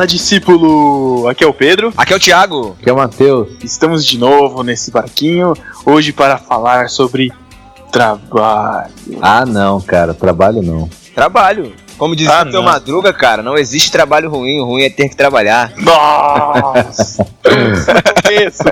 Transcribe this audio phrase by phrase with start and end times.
[0.00, 1.28] Fala, discípulo!
[1.28, 1.92] Aqui é o Pedro.
[1.94, 2.74] Aqui é o Thiago.
[2.80, 3.50] Aqui é o Matheus.
[3.62, 5.52] Estamos de novo nesse barquinho,
[5.84, 7.30] hoje para falar sobre
[7.92, 8.90] trabalho.
[9.20, 10.88] Ah, não, cara, trabalho não.
[11.14, 11.74] Trabalho.
[11.98, 15.10] Como dizia ah, o seu Madruga, cara, não existe trabalho ruim, o ruim é ter
[15.10, 15.70] que trabalhar.
[15.76, 17.26] Nossa!
[18.30, 18.62] Isso,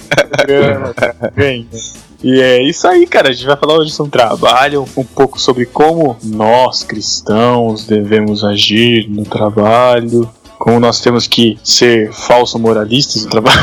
[2.24, 3.28] E é isso aí, cara.
[3.28, 9.08] A gente vai falar hoje sobre trabalho, um pouco sobre como nós cristãos devemos agir
[9.10, 13.58] no trabalho, como nós temos que ser falso moralistas no trabalho.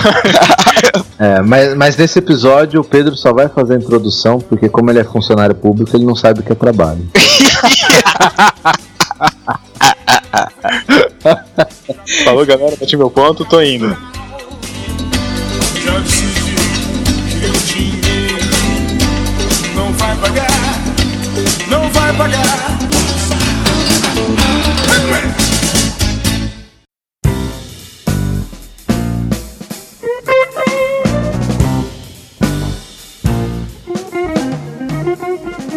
[1.20, 5.00] é, mas, mas nesse episódio o Pedro só vai fazer a introdução, porque como ele
[5.00, 7.06] é funcionário público, ele não sabe o que é trabalho.
[12.24, 13.98] Falou galera, bati meu ponto, tô indo.
[19.76, 20.48] não vai pagar,
[21.70, 22.75] não vai pagar.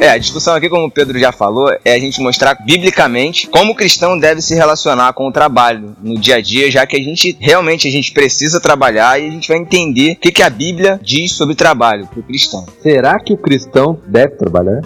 [0.00, 3.72] É, a discussão aqui, como o Pedro já falou, é a gente mostrar biblicamente como
[3.72, 7.02] o cristão deve se relacionar com o trabalho no dia a dia, já que a
[7.02, 10.50] gente realmente a gente precisa trabalhar e a gente vai entender o que, que a
[10.50, 12.64] Bíblia diz sobre trabalho para o cristão.
[12.80, 14.82] Será que o cristão deve trabalhar?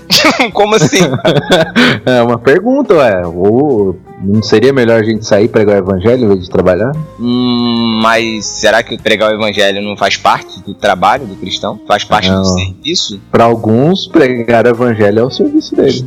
[0.54, 1.02] como assim?
[2.06, 3.26] é uma pergunta, ué.
[3.26, 6.92] Ou não seria melhor a gente sair pregar o evangelho em vez de trabalhar?
[7.18, 11.80] Hum, mas será que pregar o evangelho não faz parte do trabalho do cristão?
[11.86, 12.42] Faz parte não.
[12.42, 13.20] do serviço?
[13.30, 16.06] Para alguns, pregar o evangelho é o serviço dele.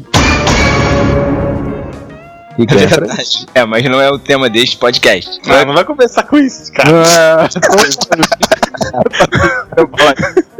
[2.57, 3.45] E é verdade.
[3.53, 5.41] É, mas não é o tema deste podcast.
[5.45, 6.89] Não, não vai começar com isso, cara.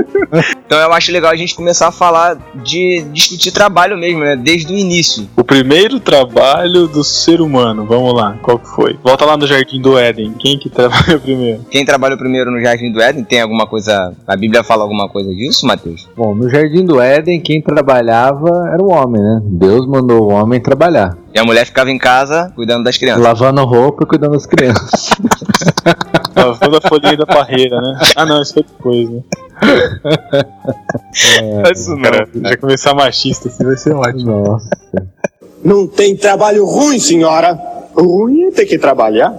[0.65, 4.35] então eu acho legal a gente começar a falar de discutir trabalho mesmo, né?
[4.35, 5.27] Desde o início.
[5.35, 8.97] O primeiro trabalho do ser humano, vamos lá, qual que foi?
[9.03, 11.65] Volta lá no Jardim do Éden, quem que trabalhou primeiro?
[11.69, 15.29] Quem trabalhou primeiro no Jardim do Éden, tem alguma coisa, a Bíblia fala alguma coisa
[15.33, 16.07] disso, Matheus?
[16.15, 19.41] Bom, no Jardim do Éden, quem trabalhava era o homem, né?
[19.43, 21.17] Deus mandou o homem trabalhar.
[21.33, 23.21] E a mulher ficava em casa cuidando das crianças.
[23.21, 25.09] Lavando roupa e cuidando das crianças.
[26.33, 27.99] Lavando a folhinha da parreira, né?
[28.15, 29.21] Ah não, isso foi depois, né?
[31.41, 34.43] É, isso não, cara, já começar machista assim vai ser ótimo.
[34.43, 34.69] Nossa.
[35.63, 37.57] Não tem trabalho ruim, senhora.
[37.95, 39.33] O ruim é ter que trabalhar.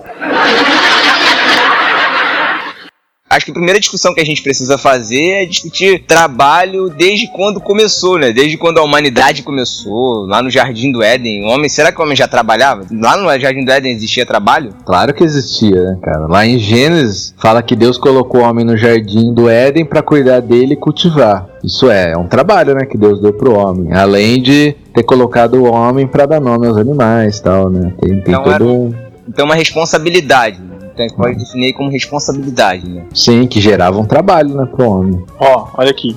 [3.36, 7.60] Acho que a primeira discussão que a gente precisa fazer é discutir trabalho desde quando
[7.60, 8.32] começou, né?
[8.32, 11.44] Desde quando a humanidade começou, lá no Jardim do Éden.
[11.44, 12.86] O homem, será que o homem já trabalhava?
[12.90, 14.72] Lá no Jardim do Éden existia trabalho?
[14.86, 16.26] Claro que existia, né, cara?
[16.26, 20.40] Lá em Gênesis fala que Deus colocou o homem no Jardim do Éden para cuidar
[20.40, 21.46] dele e cultivar.
[21.62, 23.92] Isso é, é um trabalho, né, que Deus deu pro homem.
[23.92, 27.92] Além de ter colocado o homem para dar nome aos animais, tal, né?
[28.00, 28.94] Tem, tem então, todo um...
[29.28, 30.58] Então uma responsabilidade.
[30.58, 33.04] Então a gente pode definir como responsabilidade, né?
[33.14, 35.24] Sim, que gerava um trabalho, né, pro homem.
[35.38, 36.16] Ó, olha aqui.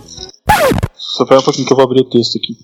[0.96, 2.58] Só pera um pouquinho que eu vou abrir o texto aqui.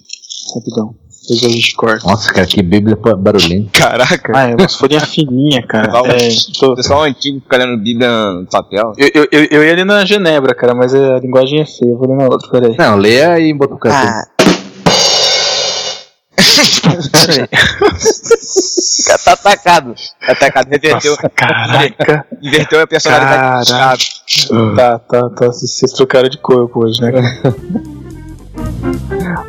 [0.56, 0.96] Rapidão.
[1.28, 2.08] Depois a gente corta.
[2.08, 3.72] Nossa, cara, que bíblia barulhenta.
[3.72, 4.31] Caraca.
[4.36, 5.92] Ah, é umas folhinhas fininhas, cara.
[6.08, 6.76] é, tô...
[6.76, 8.94] Pessoal antigo fica lendo bíblia no papel.
[8.96, 11.92] Eu, eu, eu, eu ia ali na Genebra, cara, mas a linguagem é feia.
[11.92, 12.76] Eu vou ler na outra, peraí.
[12.78, 13.96] Não, leia aí em Botucatu.
[13.96, 14.34] Ah.
[19.23, 19.96] Tá atacado.
[20.25, 21.12] Tá atacado, reverteu.
[21.12, 22.25] Nossa, caraca.
[22.41, 24.03] Inverteu a personalidade caraca.
[24.75, 25.46] Tá, tá, tá.
[25.47, 27.11] Vocês trocaram de corpo hoje, né?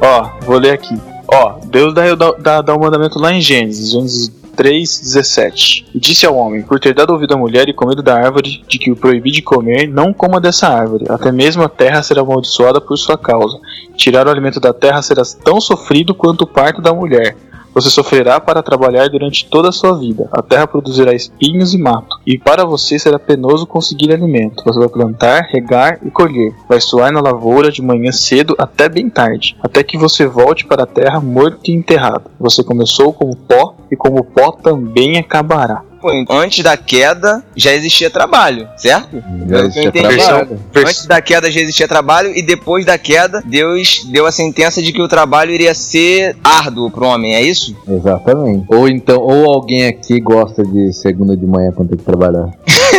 [0.00, 1.00] Ó, vou ler aqui.
[1.28, 2.02] Ó, Deus dá,
[2.38, 6.94] dá, dá o mandamento lá em Gênesis, Gênesis 3,17 E disse ao homem: Por ter
[6.94, 10.12] dado ouvido à mulher e comido da árvore de que o proibi de comer, não
[10.12, 13.58] coma dessa árvore, até mesmo a terra será amaldiçoada por sua causa.
[13.96, 17.36] Tirar o alimento da terra será tão sofrido quanto o parto da mulher.
[17.76, 20.30] Você sofrerá para trabalhar durante toda a sua vida.
[20.32, 22.16] A terra produzirá espinhos e mato.
[22.26, 24.64] E para você será penoso conseguir alimento.
[24.64, 26.54] Você vai plantar, regar e colher.
[26.66, 30.84] Vai suar na lavoura de manhã cedo até bem tarde, até que você volte para
[30.84, 32.30] a terra morto e enterrado.
[32.40, 35.82] Você começou como pó e como pó também acabará.
[36.00, 39.22] Pô, antes da queda já existia trabalho, certo?
[39.48, 40.60] Já existia trabalho.
[40.74, 44.92] Antes da queda já existia trabalho e depois da queda Deus deu a sentença de
[44.92, 47.76] que o trabalho iria ser árduo pro homem, é isso?
[47.88, 48.66] Exatamente.
[48.68, 52.50] Ou então, ou alguém aqui gosta de segunda de manhã quando tem que trabalhar.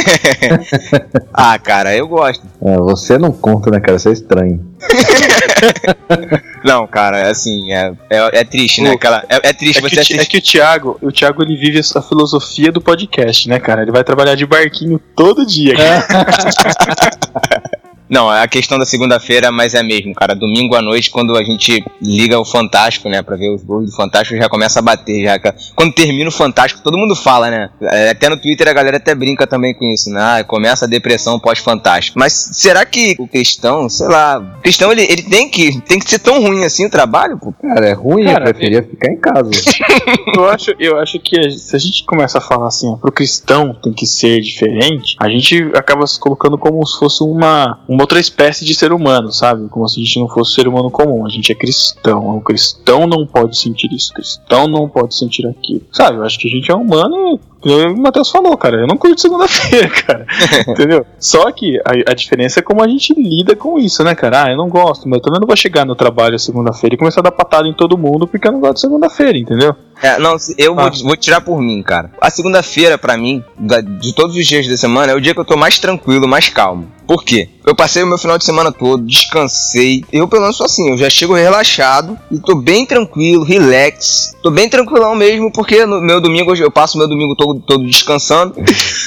[1.34, 2.44] Ah, cara, eu gosto.
[2.66, 3.98] É, você não conta, né, cara?
[4.00, 4.66] Você é estranho.
[6.64, 8.92] Não, cara, assim, é, é, é triste, né?
[8.92, 11.44] Aquela, é, é triste É que, você o Ti- é que o Thiago, o Thiago
[11.44, 13.82] ele vive essa filosofia do podcast, né, cara?
[13.84, 16.08] Ele vai trabalhar de barquinho todo dia, cara.
[18.10, 20.36] Não, a questão da segunda-feira, mas é mesmo, cara.
[20.36, 23.96] Domingo à noite, quando a gente liga o Fantástico, né, pra ver os gols do
[23.96, 25.40] Fantástico, já começa a bater, já.
[25.76, 27.70] Quando termina o Fantástico, todo mundo fala, né?
[27.82, 30.20] É, Até no Twitter a galera até brinca também com isso, né?
[30.22, 32.18] Ah, começa a depressão pós-Fantástico.
[32.20, 36.10] Mas será que o cristão, sei lá, o cristão ele, ele tem que tem que
[36.10, 37.54] ser tão ruim assim o trabalho, pô?
[37.62, 39.50] Cara, é ruim, Cara, eu preferia ficar em casa.
[40.36, 43.74] Eu acho, eu acho que se a gente começa a falar assim, ó, pro cristão
[43.82, 48.20] tem que ser diferente, a gente acaba se colocando como se fosse uma, uma outra
[48.20, 49.68] espécie de ser humano, sabe?
[49.70, 51.26] Como se a gente não fosse ser humano comum.
[51.26, 52.38] A gente é cristão.
[52.38, 54.12] O cristão não pode sentir isso.
[54.12, 55.82] O cristão não pode sentir aquilo.
[55.92, 56.18] Sabe?
[56.18, 57.40] Eu acho que a gente é humano.
[57.66, 60.26] e O Matheus falou, cara, eu não curto segunda-feira, cara.
[60.68, 61.06] Entendeu?
[61.20, 64.44] Só que a, a diferença é como a gente lida com isso, né, cara?
[64.46, 67.22] Ah, eu não gosto, mas eu também não vou chegar no trabalho segunda-feira e começar
[67.22, 69.76] a dar patada em todo mundo porque eu não gosto de segunda-feira, entendeu?
[70.02, 70.90] É, não, eu Ah.
[70.90, 72.12] vou, vou tirar por mim, cara.
[72.22, 73.44] A segunda-feira, pra mim,
[74.00, 76.50] de todos os dias da semana, é o dia que eu tô mais tranquilo, mais
[76.50, 76.88] calmo.
[77.08, 77.50] Por quê?
[77.66, 80.04] Eu passei o meu final de semana todo, descansei.
[80.12, 84.36] Eu, pelo menos, sou assim, eu já chego relaxado e tô bem tranquilo, relax.
[84.44, 87.86] Tô bem tranquilão mesmo, porque no meu domingo, eu passo o meu domingo todo, todo
[87.86, 88.54] descansando.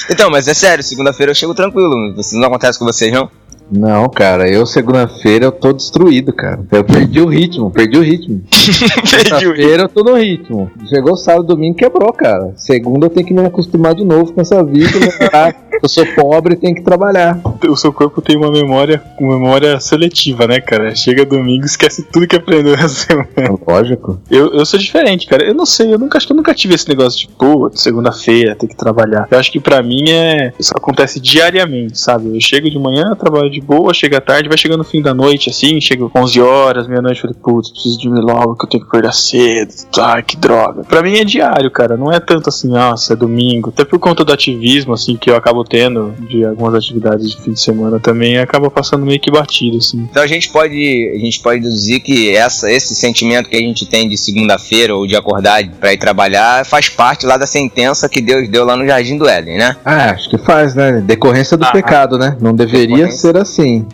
[0.09, 2.13] Então, mas é sério, segunda-feira eu chego tranquilo.
[2.17, 3.29] Isso não acontece com vocês, não?
[3.71, 6.65] Não, cara, eu segunda-feira eu tô destruído, cara.
[6.69, 8.43] Eu perdi o ritmo, perdi o ritmo.
[8.51, 10.69] Sexta-feira eu tô no ritmo.
[10.89, 12.53] Chegou sábado, domingo, quebrou, cara.
[12.57, 14.99] Segunda eu tenho que me acostumar de novo com essa vida.
[15.81, 17.39] eu sou pobre e tenho que trabalhar.
[17.67, 20.93] O seu corpo tem uma memória, uma memória seletiva, né, cara?
[20.93, 23.27] Chega domingo, esquece tudo que aprendeu na semana.
[23.65, 24.19] Lógico.
[24.29, 25.43] Eu, eu sou diferente, cara.
[25.43, 28.55] Eu não sei, eu nunca acho que eu nunca tive esse negócio de, pô, segunda-feira,
[28.55, 29.27] tem que trabalhar.
[29.31, 30.51] Eu acho que pra mim é.
[30.59, 32.35] Isso acontece diariamente, sabe?
[32.35, 35.13] Eu chego de manhã, trabalho de boa, chega à tarde, vai chegando no fim da
[35.13, 38.87] noite, assim, chego 11 horas, meia-noite, falei, putz, preciso dormir logo, que eu tenho que
[38.89, 39.73] acordar cedo.
[39.99, 40.83] Ai, que droga.
[40.83, 41.95] Pra mim é diário, cara.
[41.97, 43.69] Não é tanto assim, nossa, é domingo.
[43.69, 47.51] Até por conta do ativismo, assim, que eu acabo tendo de algumas atividades de fim
[47.51, 50.07] de semana também, acaba passando meio que batido, assim.
[50.09, 53.85] Então a gente pode, a gente pode deduzir que essa, esse sentimento que a gente
[53.85, 58.21] tem de segunda-feira ou de acordar pra ir trabalhar faz parte lá da sentença que
[58.21, 59.75] Deus deu lá no Jardim do Éden, né?
[59.85, 61.01] Ah, acho que faz, né?
[61.05, 62.37] Decorrência do Ah, pecado, né?
[62.39, 63.50] Não deveria ser assim.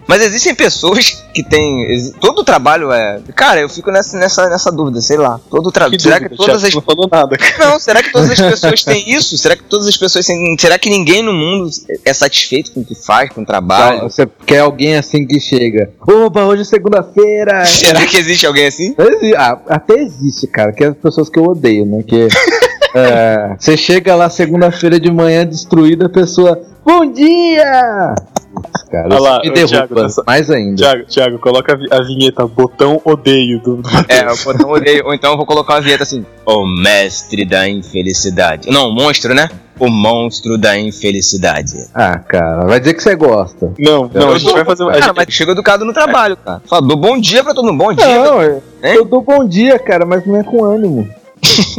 [0.07, 1.85] Mas existem pessoas que têm.
[2.19, 3.19] Todo o trabalho é.
[3.35, 5.39] Cara, eu fico nessa, nessa, nessa dúvida, sei lá.
[5.49, 5.99] Todo o trabalho.
[5.99, 6.73] Será dúvida, que todas as.
[6.73, 7.69] Não falou nada, cara.
[7.71, 9.37] Não, será que todas as pessoas têm isso?
[9.37, 10.55] Será que todas as pessoas têm.
[10.59, 11.69] Será que ninguém no mundo
[12.05, 14.03] é satisfeito com o que faz, com o trabalho?
[14.03, 15.89] Você quer alguém assim que chega.
[16.07, 17.65] Oba, hoje é segunda-feira.
[17.67, 18.95] Será que existe alguém assim?
[18.97, 22.03] Exi- ah, até existe, cara, que é as pessoas que eu odeio, né?
[22.03, 22.27] Que
[22.95, 26.61] é, você chega lá segunda-feira de manhã destruída, a pessoa.
[26.85, 28.15] Bom dia!
[28.61, 30.75] Putz, Cara, Olha isso lá, me derruba Thiago, tá mais ainda.
[30.77, 35.05] Thiago, Thiago, coloca a, vi- a vinheta botão odeio do, do É, o botão odeio.
[35.05, 38.69] Ou então eu vou colocar uma vinheta assim: O mestre da infelicidade.
[38.71, 39.49] Não, o monstro, né?
[39.79, 41.75] O monstro da infelicidade.
[41.93, 43.71] Ah, cara, vai dizer que você gosta.
[43.77, 44.85] Não, não, a gente vai fazer.
[44.85, 46.61] Cara, gente, mas chega educado no trabalho, cara.
[46.67, 47.77] Fala, dou bom dia pra todo mundo.
[47.77, 48.05] Bom dia.
[48.23, 48.95] Não, eu, Hein?
[48.95, 51.07] eu dou bom dia, cara, mas não é com ânimo.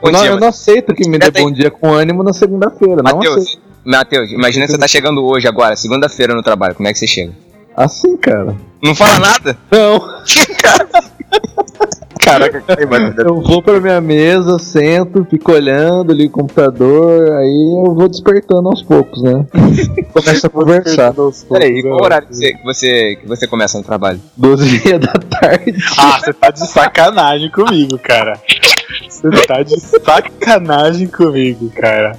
[0.00, 2.32] Bom Eu não, dia, eu não aceito que me dê bom dia com ânimo na
[2.32, 3.02] segunda-feira.
[3.02, 3.60] Não aceito.
[3.84, 6.74] Matheus, imagina que você tá chegando hoje agora, segunda-feira no trabalho.
[6.74, 7.32] Como é que você chega?
[7.76, 8.56] Assim, cara.
[8.82, 9.56] Não fala nada?
[9.70, 10.00] Não.
[12.20, 12.62] Caraca,
[13.18, 18.68] Eu vou pra minha mesa, sento, fico olhando, ligo o computador, aí eu vou despertando
[18.68, 19.46] aos poucos, né?
[20.12, 21.14] Começa a conversar.
[21.48, 24.20] Peraí, qual horário que você, que, você, que você começa no trabalho?
[24.36, 25.74] 12 dias da tarde.
[25.96, 28.38] Ah, você tá de sacanagem comigo, cara.
[29.08, 32.18] Você tá de sacanagem comigo, cara.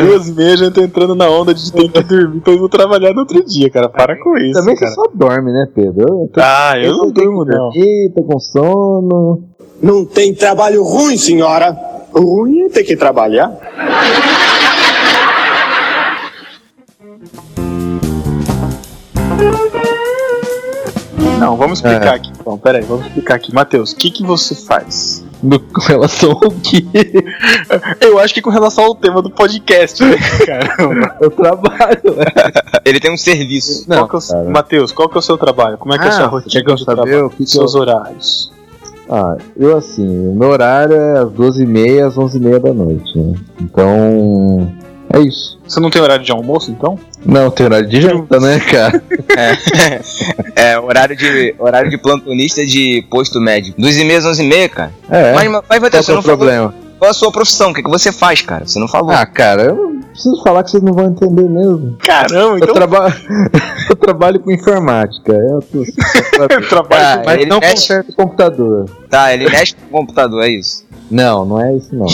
[0.00, 3.12] Duas meses eu tô entrando na onda de ter que dormir pra eu vou trabalhar
[3.12, 3.88] no outro dia, cara.
[3.88, 4.94] Para com isso, Também você cara.
[4.94, 6.02] só dorme, né, Pedro?
[6.24, 7.70] Eu tô- Ah, eu não tenho durmo, não.
[7.70, 9.44] dormir, tô com sono.
[9.80, 11.76] Não tem trabalho ruim, senhora.
[12.12, 13.52] Ruim é ter que trabalhar.
[21.38, 22.58] Não, vamos explicar aqui então.
[22.58, 23.54] Pera aí, vamos explicar aqui.
[23.54, 25.24] Matheus, o que, que você faz?
[25.42, 26.84] No, com relação ao que
[28.00, 31.16] Eu acho que com relação ao tema do podcast, né, caramba.
[31.20, 32.24] eu trabalho, né?
[32.84, 33.86] Ele tem um serviço.
[33.86, 34.50] qual que é o.
[34.50, 35.78] Matheus, qual que é o seu trabalho?
[35.78, 37.26] Como é que é a sua Ah, rotina você quer de saber trabalho?
[37.26, 38.52] o que que Seus horários.
[39.10, 43.34] Ah, eu assim, meu horário é às 12h30 às 11h30 da noite, né?
[43.60, 44.72] Então.
[45.12, 45.58] É isso.
[45.66, 46.98] Você não tem horário de almoço, então?
[47.24, 49.02] Não, tem horário de janta, né, cara?
[50.54, 53.80] É, horário de, horário de plantonista de posto médico.
[53.80, 54.92] 2 e meia, 11 e meia, cara.
[55.10, 55.32] É.
[55.34, 56.74] Mas, mas vai ter, Qual é o seu falou problema?
[56.98, 58.66] qual é a sua profissão, o que, que você faz, cara?
[58.66, 59.12] Você não falou.
[59.12, 61.96] Ah, cara, eu preciso falar que vocês não vão entender mesmo.
[62.04, 63.14] Caramba, Eu, então traba...
[63.88, 65.32] eu trabalho com informática.
[65.32, 65.84] Eu, tô...
[66.52, 68.90] eu trabalho Ah, Mas ele não mexe- conserto computador.
[69.08, 70.84] Tá, ele mexe com o computador, é isso.
[71.10, 72.06] Não, não é isso não.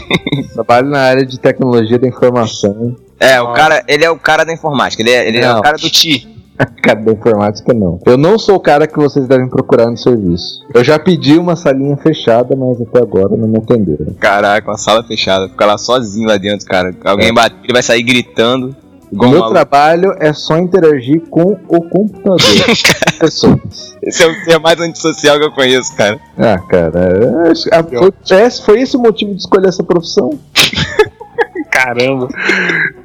[0.54, 2.96] trabalho na área de tecnologia da informação.
[3.18, 5.58] É, o cara, ele é o cara da informática, ele é, ele é Não.
[5.58, 6.32] o cara do TI.
[6.84, 7.98] Cara da informática não.
[8.06, 10.60] Eu não sou o cara que vocês devem procurar no serviço.
[10.72, 14.14] Eu já pedi uma salinha fechada, mas até agora não me atenderam.
[14.20, 16.94] Caraca, uma sala fechada, fica lá sozinho lá dentro, cara.
[17.04, 17.32] Alguém É.
[17.32, 18.76] bater, ele vai sair gritando.
[19.14, 19.54] O Igual meu maluco.
[19.54, 22.40] trabalho é só interagir com o computador.
[23.12, 23.94] com pessoas.
[24.02, 26.18] Esse é o ser mais antissocial que eu conheço, cara.
[26.36, 26.92] Ah, cara,
[27.72, 27.84] ah,
[28.26, 30.30] foi, esse- foi esse o motivo de escolher essa profissão?
[31.70, 32.28] Caramba,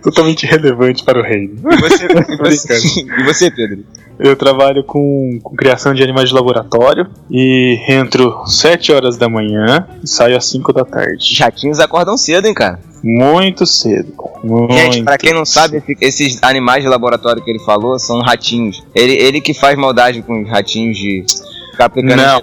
[0.02, 1.56] totalmente relevante para o reino.
[1.72, 3.84] E você, e você, e você Pedro?
[4.20, 9.88] Eu trabalho com, com criação de animais de laboratório e entro 7 horas da manhã
[10.04, 11.38] e saio às 5 da Os tarde.
[11.40, 12.80] ratinhos acordam cedo, hein, cara.
[13.02, 14.14] Muito cedo.
[14.44, 18.20] Muito Gente, pra quem não sabe, esse- esses animais de laboratório que ele falou são
[18.20, 18.84] ratinhos.
[18.94, 21.24] Ele, ele que faz maldade com os ratinhos de
[21.72, 22.42] ficar Não.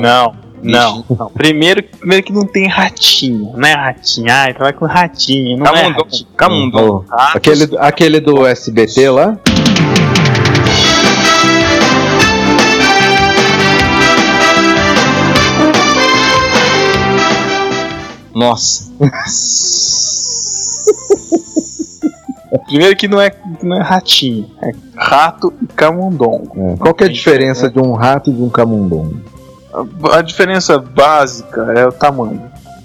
[0.62, 1.30] não, não.
[1.34, 4.26] Primeiro, primeiro que não tem ratinho, não é ratinho.
[4.30, 6.04] Ai, trabalha com ratinho, não é Camundongo.
[6.04, 6.28] ratinho.
[6.36, 7.04] Camundongo.
[7.10, 9.36] Oh, aquele, aquele do SBT lá?
[18.38, 18.90] Nossa.
[22.66, 23.30] Primeiro que não é,
[23.62, 26.50] não é ratinho, é rato e camundongo.
[26.56, 26.76] É.
[26.76, 29.20] Qual que é a diferença de um rato e de um camundongo?
[29.72, 32.42] A, a diferença básica é o tamanho.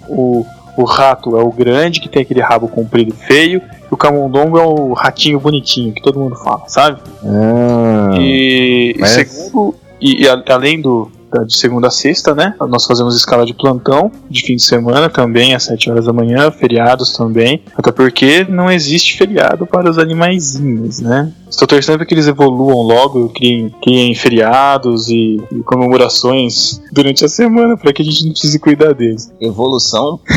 [0.09, 0.45] O,
[0.77, 4.57] o rato é o grande, que tem aquele rabo comprido e feio, e o camundongo
[4.57, 6.99] é o ratinho bonitinho, que todo mundo fala, sabe?
[7.25, 11.09] Ah, E, e Mas- segundo, e, e a- além do
[11.45, 12.53] de segunda a sexta, né?
[12.69, 16.51] Nós fazemos escala de plantão de fim de semana também, às 7 horas da manhã,
[16.51, 17.63] feriados também.
[17.75, 21.31] Até porque não existe feriado para os animaizinhos, né?
[21.49, 27.29] Estou torcendo para que eles evoluam logo, criem, criem feriados e, e comemorações durante a
[27.29, 29.31] semana para que a gente não precise cuidar deles.
[29.39, 30.19] Evolução.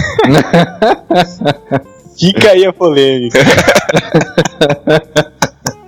[2.19, 3.39] Fica aí a polêmica.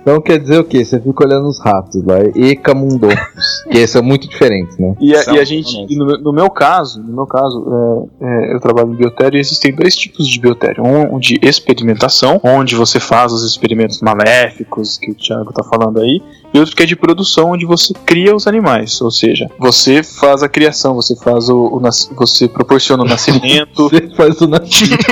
[0.01, 0.83] Então quer dizer o quê?
[0.83, 3.15] Você fica olhando os ratos lá e camundongos,
[3.69, 4.95] que são muito diferentes, né?
[4.99, 8.25] E a, e a gente, e no, meu- no meu caso, no meu caso, é,
[8.51, 10.83] é, eu trabalho em biotério e existem dois tipos de biotério.
[10.83, 15.99] Um, um de experimentação, onde você faz os experimentos maléficos que o Thiago tá falando
[15.99, 16.21] aí,
[16.53, 18.99] e outro que é de produção, onde você cria os animais.
[19.01, 23.89] Ou seja, você faz a criação, você faz o, o nas- você proporciona o nascimento.
[23.89, 25.05] Você faz o nascimento.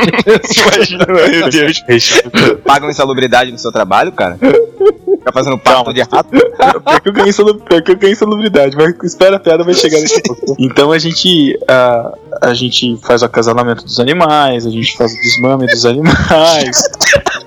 [0.76, 1.84] Imagina, meu Deus.
[2.66, 4.38] Pagam insalubridade no seu trabalho, cara?
[4.40, 5.94] Fica fazendo Calma.
[5.94, 6.30] de rato.
[6.30, 9.74] Pior que eu ganhei salub- pior que eu ganhei salubridade, mas espera a piada vai
[9.74, 10.56] chegar nesse ponto.
[10.58, 15.16] Então a gente, a, a gente faz o acasalamento dos animais, a gente faz o
[15.18, 16.82] desmame dos animais.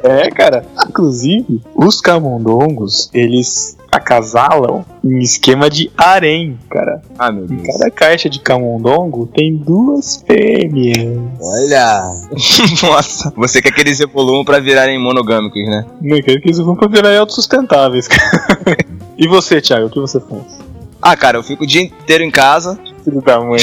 [0.03, 0.65] É, cara.
[0.89, 7.03] Inclusive, os camundongos, eles acasalam em esquema de harém, cara.
[7.19, 7.67] Ah, meu Em Deus.
[7.79, 11.19] cada caixa de camundongo tem duas fêmeas.
[11.41, 12.03] Olha!
[12.83, 13.33] Nossa.
[13.37, 15.85] Você quer que eles evoluam pra virarem monogâmicos, né?
[16.01, 18.77] Não quero que eles vão pra virar autossustentáveis, cara.
[19.23, 20.59] E você, Thiago, o que você faz?
[21.03, 22.79] Ah, cara, eu fico o dia inteiro em casa.
[23.05, 23.59] Filho da mãe.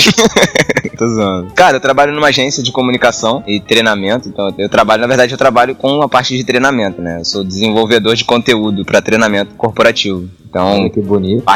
[0.97, 1.53] Tô zoando.
[1.53, 4.27] Cara, eu trabalho numa agência de comunicação e treinamento.
[4.27, 7.19] Então, eu trabalho, na verdade, eu trabalho com a parte de treinamento, né?
[7.19, 10.27] Eu sou desenvolvedor de conteúdo pra treinamento corporativo.
[10.49, 11.43] Então, Olha que bonito.
[11.45, 11.55] Lá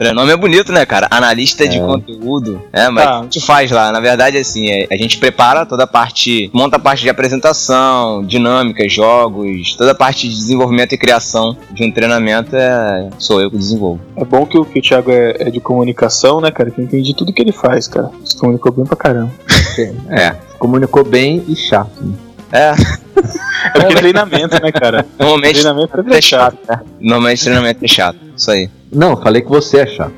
[0.00, 1.06] é, o nome é bonito, né, cara?
[1.10, 1.80] Analista de É.
[1.80, 2.60] conteúdo.
[2.72, 3.18] É, mas Tá.
[3.18, 3.90] a gente faz lá?
[3.90, 8.22] Na verdade, assim, é, a gente prepara toda a parte, monta a parte de apresentação,
[8.24, 13.50] dinâmicas, jogos, toda a parte de desenvolvimento e criação de um treinamento é, sou eu
[13.50, 14.00] que desenvolvo.
[14.16, 16.70] É bom que o, que o Thiago é, é de comunicação, né, cara?
[16.70, 18.10] Que eu entendi tudo que ele faz, cara.
[18.24, 19.30] Se comunicou bem pra caramba.
[20.08, 20.34] É.
[20.58, 21.90] Comunicou bem e chato.
[22.02, 22.14] né?
[22.52, 22.72] É,
[23.74, 25.06] É porque treinamento, né, cara?
[25.18, 26.80] normalmente Treinamento é é bem chato, né?
[27.00, 28.18] Normalmente treinamento é chato.
[28.36, 28.70] Isso aí.
[28.92, 30.14] Não, falei que você é chato.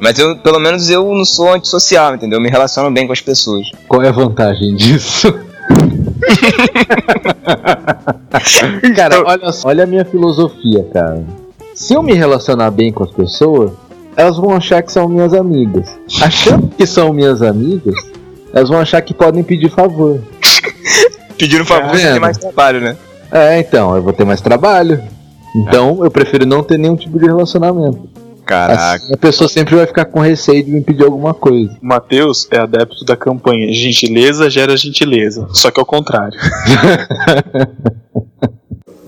[0.00, 2.38] Mas eu, pelo menos eu não sou antissocial, entendeu?
[2.38, 3.70] Eu me relaciono bem com as pessoas.
[3.86, 5.32] Qual é a vantagem disso?
[8.96, 11.24] cara, olha, só, olha a minha filosofia, cara.
[11.74, 13.72] Se eu me relacionar bem com as pessoas,
[14.16, 15.88] elas vão achar que são minhas amigas.
[16.20, 17.94] Achando que são minhas amigas,
[18.52, 20.20] elas vão achar que podem pedir favor.
[21.38, 22.20] Pedindo favor, Tá você tem vendo?
[22.20, 22.96] mais trabalho, né?
[23.32, 25.02] É, então, eu vou ter mais trabalho.
[25.56, 28.08] Então, eu prefiro não ter nenhum tipo de relacionamento.
[28.44, 28.94] Caraca.
[28.96, 31.70] Assim, a pessoa sempre vai ficar com receio de me pedir alguma coisa.
[31.80, 36.36] O Matheus é adepto da campanha gentileza gera gentileza, só que ao contrário.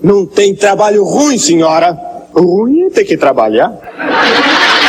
[0.01, 1.97] Não tem trabalho ruim, senhora.
[2.33, 3.71] Ruim é ter que trabalhar.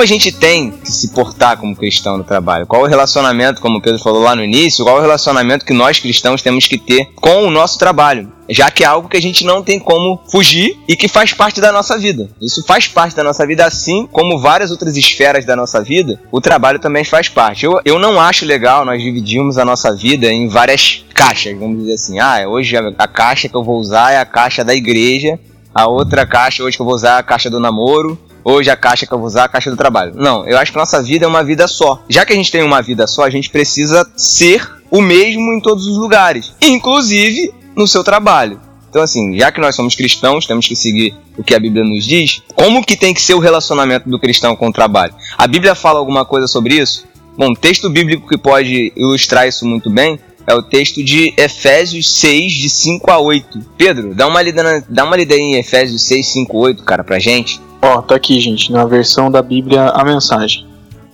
[0.00, 2.66] Como a gente tem que se portar como cristão no trabalho?
[2.66, 5.98] Qual o relacionamento, como o Pedro falou lá no início, qual o relacionamento que nós
[5.98, 8.32] cristãos temos que ter com o nosso trabalho?
[8.48, 11.60] Já que é algo que a gente não tem como fugir e que faz parte
[11.60, 12.30] da nossa vida.
[12.40, 16.40] Isso faz parte da nossa vida, assim como várias outras esferas da nossa vida, o
[16.40, 17.66] trabalho também faz parte.
[17.66, 21.92] Eu, eu não acho legal nós dividirmos a nossa vida em várias caixas, vamos dizer
[21.92, 22.18] assim.
[22.18, 25.38] Ah, hoje a, a caixa que eu vou usar é a caixa da igreja,
[25.74, 28.76] a outra caixa hoje que eu vou usar é a caixa do namoro, Hoje a
[28.76, 30.12] caixa que eu vou usar é a caixa do trabalho.
[30.14, 32.02] Não, eu acho que nossa vida é uma vida só.
[32.08, 35.60] Já que a gente tem uma vida só, a gente precisa ser o mesmo em
[35.60, 38.60] todos os lugares, inclusive no seu trabalho.
[38.88, 42.04] Então, assim, já que nós somos cristãos, temos que seguir o que a Bíblia nos
[42.04, 42.42] diz.
[42.54, 45.14] Como que tem que ser o relacionamento do cristão com o trabalho?
[45.38, 47.06] A Bíblia fala alguma coisa sobre isso?
[47.38, 52.52] Bom, texto bíblico que pode ilustrar isso muito bem é o texto de Efésios 6,
[52.52, 53.60] de 5 a 8.
[53.78, 57.20] Pedro, dá uma lida, na, dá uma lida em Efésios 6, 5, 8, cara, pra
[57.20, 57.60] gente.
[57.82, 60.69] Ó, tá aqui, gente, na versão da Bíblia a mensagem.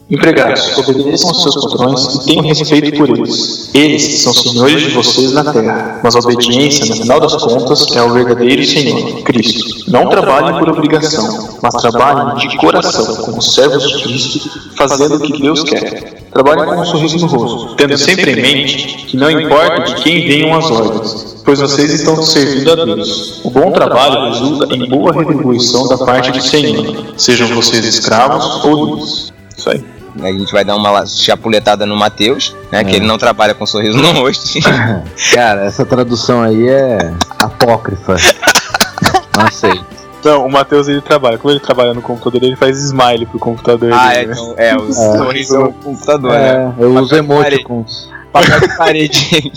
[0.08, 3.70] Empregados, obedeçam aos seus patrões e tenham respeito por eles.
[3.75, 8.02] Eles são senhores de vocês na terra, mas a obediência, no final das contas, é
[8.02, 9.90] o verdadeiro Senhor, Cristo.
[9.90, 15.42] Não trabalhem por obrigação, mas trabalhem de coração, como servos de Cristo, fazendo o que
[15.42, 16.22] Deus quer.
[16.32, 20.25] Trabalhem com um sorriso no rosto, tendo sempre em mente que não importa de quem
[20.25, 23.40] venham as ordens, pois vocês estão servindo a Deus.
[23.42, 28.84] O bom trabalho resulta em boa retribuição da parte do Senhor, sejam vocês escravos ou
[28.84, 29.32] livres.
[29.58, 29.95] Isso aí.
[30.23, 32.82] A gente vai dar uma chapuletada no Mateus, né?
[32.85, 32.96] Que É.
[32.96, 34.58] ele não trabalha com sorriso no rosto.
[35.35, 38.16] Cara, essa tradução aí é apócrifa.
[39.37, 39.78] Não sei.
[40.18, 41.37] Então, o Matheus ele trabalha.
[41.38, 44.29] Como ele trabalha no computador, ele faz smile pro computador ah, é, dele.
[44.29, 44.37] né?
[44.40, 46.74] então, é, o sorriso é o computador, né?
[46.79, 48.11] É, eu uso emoticons.
[48.33, 49.52] Papel de parede.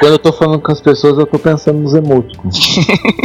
[0.00, 2.78] Quando eu tô falando com as pessoas, eu tô pensando nos emoticons.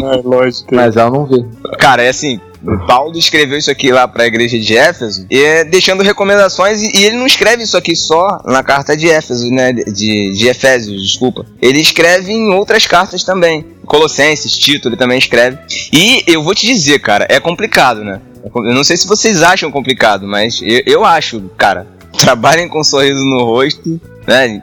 [0.03, 0.75] É, lógico.
[0.75, 1.45] Mas ela não vê.
[1.79, 2.39] Cara, é assim,
[2.87, 7.15] Paulo escreveu isso aqui lá pra igreja de Éfeso, e é deixando recomendações, e, ele
[7.15, 9.71] não escreve isso aqui só na carta de Éfeso, né?
[9.73, 11.45] De, de Efésios, desculpa.
[11.61, 13.65] Ele escreve em outras cartas também.
[13.85, 15.57] Colossenses, Tito, ele também escreve.
[15.93, 18.19] E eu vou te dizer, cara, é complicado, né?
[18.55, 21.87] Eu não sei se vocês acham complicado, mas eu, eu acho, cara.
[22.17, 24.61] Trabalhem com um sorriso no rosto, né?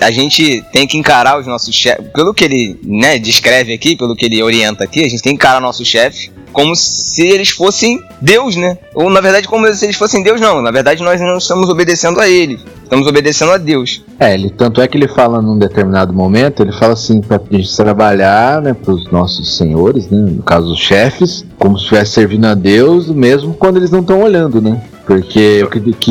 [0.00, 4.14] A gente tem que encarar os nossos chefes, pelo que ele né, descreve aqui, pelo
[4.14, 8.02] que ele orienta aqui, a gente tem que encarar nossos chefes como se eles fossem
[8.20, 8.78] Deus, né?
[8.94, 10.60] Ou na verdade, como se eles fossem Deus, não.
[10.62, 14.04] Na verdade, nós não estamos obedecendo a eles, estamos obedecendo a Deus.
[14.18, 17.74] É, ele, tanto é que ele fala num determinado momento, ele fala assim, pra gente
[17.76, 22.54] trabalhar, né, pros nossos senhores, né, no caso os chefes, como se estivesse servindo a
[22.54, 24.80] Deus, mesmo quando eles não estão olhando, né?
[25.06, 25.66] Porque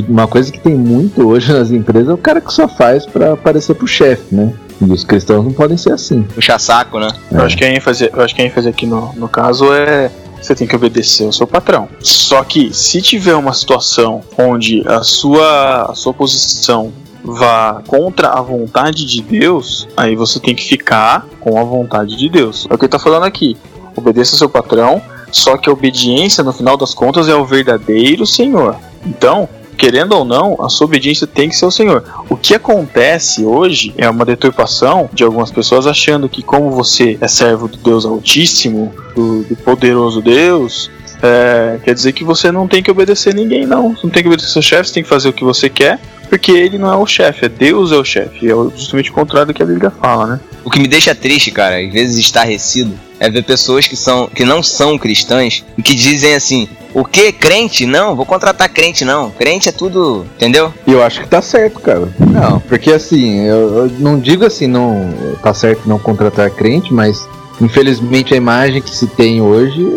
[0.10, 3.34] uma coisa que tem muito hoje nas empresas é o cara que só faz pra
[3.34, 4.54] aparecer pro chefe, né?
[4.82, 6.24] E os cristãos não podem ser assim.
[6.24, 7.08] Puxar saco, né?
[7.32, 10.10] Eu acho que a ênfase, eu acho que a ênfase aqui no, no caso é
[10.42, 11.88] você tem que obedecer ao seu patrão.
[12.00, 16.92] Só que se tiver uma situação onde a sua, a sua posição
[17.24, 22.30] vá contra a vontade de Deus, aí você tem que ficar com a vontade de
[22.30, 22.68] Deus.
[22.70, 23.56] É o que ele tá falando aqui.
[23.96, 25.02] Obedeça ao seu patrão,
[25.32, 28.76] só que a obediência, no final das contas, é o verdadeiro Senhor.
[29.06, 29.48] Então,
[29.82, 32.04] querendo ou não, a sua obediência tem que ser o Senhor.
[32.30, 37.28] O que acontece hoje é uma deturpação de algumas pessoas achando que, como você é
[37.28, 40.92] servo do Deus Altíssimo, do, do poderoso Deus,
[41.24, 43.96] é, quer dizer que você não tem que obedecer ninguém, não.
[43.96, 46.00] Você não tem que obedecer seu chefe, você tem que fazer o que você quer,
[46.30, 48.52] porque ele não é o chefe, é Deus é o chefe.
[48.52, 50.40] É justamente o contrário do que a Bíblia fala, né?
[50.64, 54.44] O que me deixa triste, cara, às vezes estarrecido, é ver pessoas que, são, que
[54.44, 57.32] não são cristãs e que dizem assim: o que?
[57.32, 57.86] Crente?
[57.86, 59.30] Não, vou contratar crente, não.
[59.30, 60.26] Crente é tudo.
[60.36, 60.74] Entendeu?
[60.88, 62.10] E eu acho que tá certo, cara.
[62.20, 67.28] Não, porque assim, eu, eu não digo assim, não tá certo não contratar crente, mas
[67.62, 69.88] infelizmente a imagem que se tem hoje,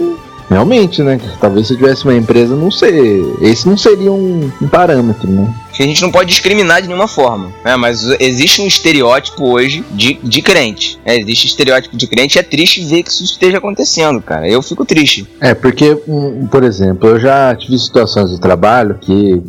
[0.48, 1.20] realmente, né?
[1.40, 5.52] Talvez se tivesse uma empresa, não sei, esse não seria um, um parâmetro, né?
[5.72, 7.76] Que a gente não pode discriminar de nenhuma forma, né?
[7.76, 10.98] Mas existe um estereótipo hoje de, de crente.
[11.04, 11.18] né?
[11.18, 14.48] Existe estereótipo de crente e é triste ver que isso esteja acontecendo, cara.
[14.48, 15.26] Eu fico triste.
[15.40, 15.96] É, porque,
[16.50, 19.42] por exemplo, eu já tive situações de trabalho que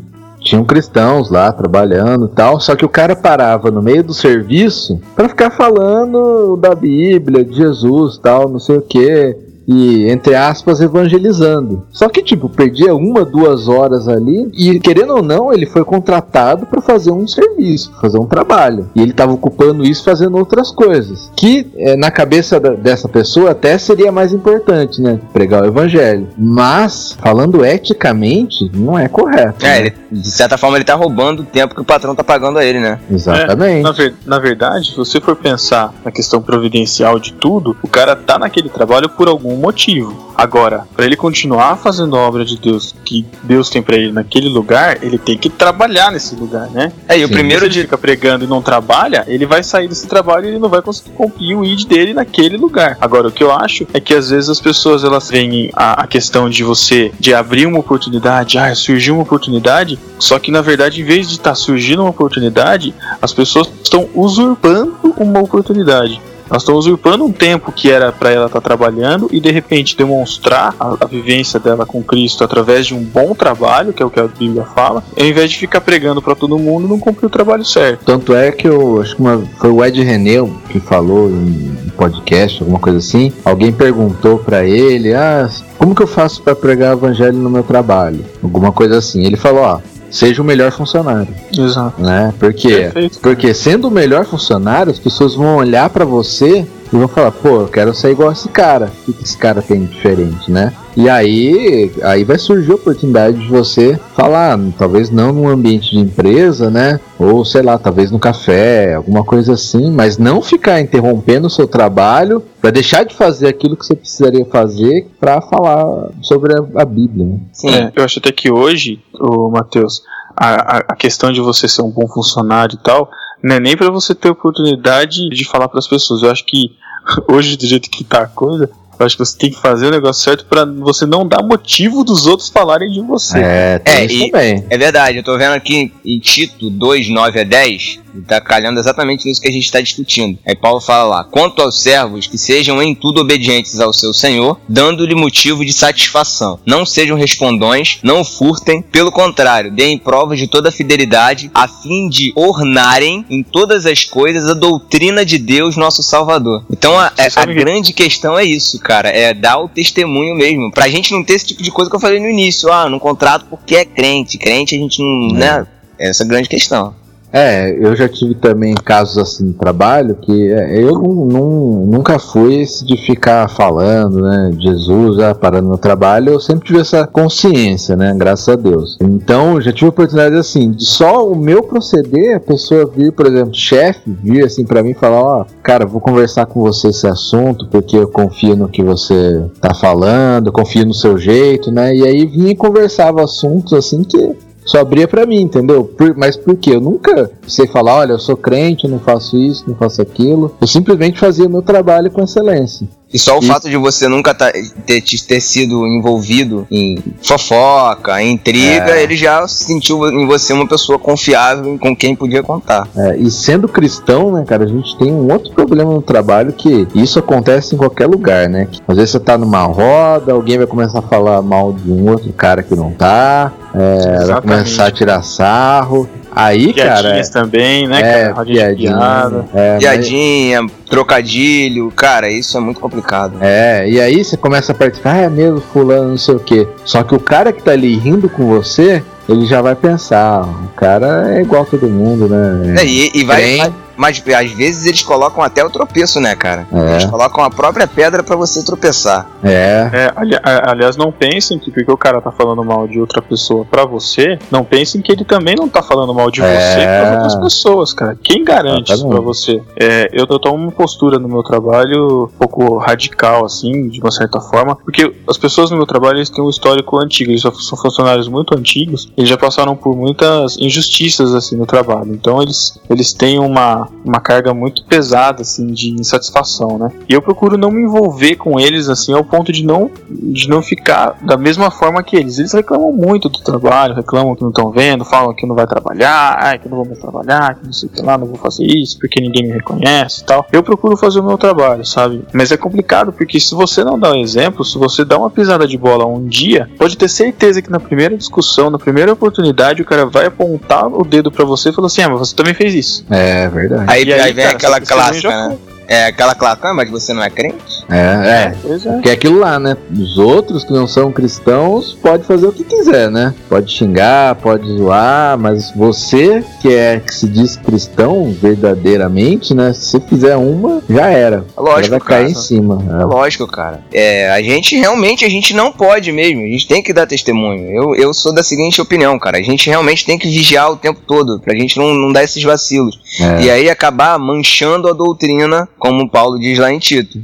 [0.46, 5.02] tinham cristãos lá trabalhando e tal, só que o cara parava no meio do serviço
[5.16, 9.36] pra ficar falando da Bíblia, de Jesus tal, não sei o que.
[9.68, 11.86] E, entre aspas, evangelizando.
[11.92, 16.66] Só que, tipo, perdia uma, duas horas ali e, querendo ou não, ele foi contratado
[16.66, 18.90] para fazer um serviço, fazer um trabalho.
[18.96, 21.32] E ele estava ocupando isso fazendo outras coisas.
[21.36, 25.20] Que, é, na cabeça da, dessa pessoa, até seria mais importante, né?
[25.34, 26.28] Pregar o evangelho.
[26.38, 29.66] Mas, falando eticamente, não é correto.
[29.66, 29.80] É, né?
[29.80, 32.66] ele, de certa forma, ele tá roubando o tempo que o patrão tá pagando a
[32.66, 33.00] ele, né?
[33.10, 33.80] Exatamente.
[33.80, 37.88] É, na, ver, na verdade, se você for pensar na questão providencial de tudo, o
[37.88, 40.34] cara tá naquele trabalho por algum motivo.
[40.36, 44.50] Agora, para ele continuar fazendo a obra de Deus que Deus tem para ele naquele
[44.50, 46.92] lugar, ele tem que trabalhar nesse lugar, né?
[47.08, 50.46] É, e o primeiro ele fica pregando e não trabalha, ele vai sair desse trabalho
[50.46, 52.98] e ele não vai conseguir cumprir o id dele naquele lugar.
[53.00, 56.08] Agora, o que eu acho é que às vezes as pessoas elas veem a, a
[56.08, 61.02] questão de você de abrir uma oportunidade, ah, surgiu uma oportunidade, só que na verdade,
[61.02, 66.22] em vez de estar tá surgindo uma oportunidade, as pessoas estão usurpando uma oportunidade.
[66.50, 69.98] Elas estão usurpando um tempo que era para ela estar tá trabalhando e de repente
[69.98, 74.10] demonstrar a, a, vivência dela com Cristo através de um bom trabalho, que é o
[74.10, 77.30] que a Bíblia fala, ao invés de ficar pregando para todo mundo, não cumprir o
[77.30, 78.06] trabalho certo.
[78.06, 80.36] Tanto é que eu acho que uma, foi o Ed René
[80.70, 83.32] que falou em podcast, alguma coisa assim.
[83.44, 87.64] Alguém perguntou para ele: "Ah, como que eu faço para pregar o evangelho no meu
[87.64, 89.24] trabalho?" Alguma coisa assim.
[89.24, 91.34] Ele falou: "Ó, seja o melhor funcionário.
[91.58, 92.02] Exato.
[92.02, 92.34] Né?
[92.40, 97.08] Porque, Perfeito, porque sendo o melhor funcionário, as pessoas vão olhar para você e vão
[97.08, 98.92] falar, pô, eu quero ser igual a esse cara.
[99.08, 100.74] O que esse cara tem de diferente, né?
[100.96, 106.00] E aí, aí vai surgir a oportunidade de você falar, talvez não num ambiente de
[106.00, 107.00] empresa, né?
[107.20, 111.68] Ou sei lá, talvez no café, alguma coisa assim, mas não ficar interrompendo o seu
[111.68, 116.86] trabalho para deixar de fazer aquilo que você precisaria fazer para falar sobre a, a
[116.86, 117.26] Bíblia.
[117.26, 117.40] Né?
[117.52, 120.02] Sim, é, eu acho até que hoje, o Matheus,
[120.36, 123.10] a, a questão de você ser um bom funcionário e tal,
[123.44, 126.24] não é nem para você ter oportunidade de falar para as pessoas.
[126.24, 126.72] Eu acho que
[127.32, 129.92] hoje, do jeito que tá a coisa, eu acho que você tem que fazer o
[129.92, 133.40] negócio certo para você não dar motivo dos outros falarem de você.
[133.40, 134.66] É, tem é, isso também.
[134.70, 139.26] É verdade, eu tô vendo aqui em Tito 2, 9 a 10, tá calhando exatamente
[139.26, 140.38] nisso que a gente está discutindo.
[140.46, 144.60] Aí Paulo fala lá: quanto aos servos, que sejam em tudo obedientes ao seu senhor,
[144.68, 146.60] dando-lhe motivo de satisfação.
[146.66, 152.32] Não sejam respondões, não furtem, pelo contrário, deem provas de toda fidelidade, a fim de
[152.36, 156.64] ornarem em todas as coisas a doutrina de Deus, nosso Salvador.
[156.72, 160.72] Então a, a, a grande questão é isso cara, é dar o testemunho mesmo.
[160.72, 163.00] Pra gente não ter esse tipo de coisa que eu falei no início, ah, não
[163.00, 164.38] contrato porque é crente.
[164.38, 165.40] Crente a gente não, é.
[165.40, 165.68] né?
[165.98, 166.94] Essa é a grande questão.
[167.36, 172.18] É, eu já tive também casos assim de trabalho que é, eu não, não, nunca
[172.18, 177.06] fui esse de ficar falando, né, Jesus ah, parando no trabalho, eu sempre tive essa
[177.06, 178.98] consciência, né, graças a Deus.
[179.02, 183.54] Então, já tive oportunidade assim, de só o meu proceder, a pessoa vir, por exemplo,
[183.54, 187.68] chefe, vir assim para mim falar, ó, oh, cara, vou conversar com você esse assunto
[187.68, 192.26] porque eu confio no que você tá falando, confio no seu jeito, né, e aí
[192.26, 195.84] vinha e conversava assuntos assim que só abria para mim, entendeu?
[195.84, 196.72] Por, mas por quê?
[196.72, 200.56] Eu nunca sei falar, olha, eu sou crente, eu não faço isso, não faço aquilo.
[200.60, 202.88] Eu simplesmente fazia meu trabalho com excelência.
[203.14, 203.46] E só o e...
[203.46, 204.52] fato de você nunca tá,
[204.86, 209.04] ter, ter sido envolvido em fofoca, em intriga, é.
[209.04, 212.88] ele já sentiu em você uma pessoa confiável com quem podia contar.
[212.96, 216.88] É, e sendo cristão, né, cara, a gente tem um outro problema no trabalho que
[216.96, 218.68] isso acontece em qualquer lugar, né?
[218.88, 222.34] Às vezes você tá numa roda, alguém vai começar a falar mal de um outro
[222.34, 226.10] cara que não tá, é, vai começar a tirar sarro.
[226.38, 227.46] Aí, Piadinhas cara.
[227.46, 228.46] também, né, é, cara?
[228.46, 229.46] Piadinha, piada.
[229.54, 230.72] É, Piadinha, mas...
[230.90, 233.38] trocadilho, cara, isso é muito complicado.
[233.40, 236.68] É, e aí você começa a participar, ah, é mesmo, fulano, não sei o quê.
[236.84, 240.70] Só que o cara que tá ali rindo com você, ele já vai pensar, o
[240.76, 242.82] cara é igual a todo mundo, né?
[242.82, 246.68] É, e, e vai, vai mas às vezes eles colocam até o tropeço, né, cara?
[246.72, 246.92] É.
[246.94, 249.28] Eles colocam a própria pedra para você tropeçar.
[249.44, 249.90] É.
[249.94, 253.66] é ali, aliás, não pensem que porque o cara tá falando mal de outra pessoa
[253.66, 256.46] para você, não pensem que ele também não tá falando mal de é.
[256.46, 258.18] você para outras pessoas, cara.
[258.22, 259.62] Quem garante isso pra você?
[259.80, 264.12] É, eu, eu tomo uma postura no meu trabalho um pouco radical, assim, de uma
[264.12, 267.78] certa forma, porque as pessoas no meu trabalho eles têm um histórico antigo, eles são
[267.78, 272.14] funcionários muito antigos, eles já passaram por muitas injustiças, assim, no trabalho.
[272.14, 276.90] Então eles, eles têm uma uma, carga muito pesada, assim, de insatisfação, né?
[277.08, 280.62] E eu procuro não me envolver com eles, assim, ao ponto de não, de não
[280.62, 282.40] ficar da mesma forma que eles.
[282.40, 286.38] Eles reclamam muito do trabalho, reclamam que não estão vendo, falam que não vai trabalhar,
[286.42, 288.66] ai, que não vou mais trabalhar, que não sei o que lá, não vou fazer
[288.66, 290.46] isso, porque ninguém me reconhece e tal.
[290.52, 292.24] Eu procuro fazer o meu trabalho, sabe?
[292.34, 295.68] Mas é complicado, porque se você não dá um exemplo, se você dá uma pisada
[295.68, 299.86] de bola um dia, pode ter certeza que na primeira discussão, na primeira oportunidade, o
[299.86, 302.74] cara vai apontar o dedo para você e falar assim: ah, mas você também fez
[302.74, 303.06] isso.
[303.10, 303.75] É verdade.
[303.88, 305.58] Aí, aí, aí vem cara, aquela clássica, né?
[305.88, 307.86] É aquela claca, ah, mas você não é crente?
[307.90, 308.56] É, é.
[308.62, 308.92] Pois é.
[308.94, 309.78] Porque é aquilo lá, né?
[309.92, 313.34] Os outros que não são cristãos pode fazer o que quiser, né?
[313.48, 319.74] Pode xingar, pode zoar, mas você que é que se diz cristão verdadeiramente, né?
[319.74, 321.46] Se fizer uma, já era.
[321.58, 322.30] Lógico, Ela vai cair cara.
[322.30, 322.84] em cima.
[323.02, 323.82] É lógico, cara.
[323.94, 326.42] É, a gente realmente a gente não pode mesmo.
[326.42, 327.70] A gente tem que dar testemunho.
[327.70, 329.38] Eu, eu sou da seguinte opinião, cara.
[329.38, 332.44] A gente realmente tem que vigiar o tempo todo pra gente não, não dar esses
[332.44, 333.00] vacilos.
[333.20, 337.20] É, E aí acabar manchando a doutrina, como Paulo diz lá em Tito.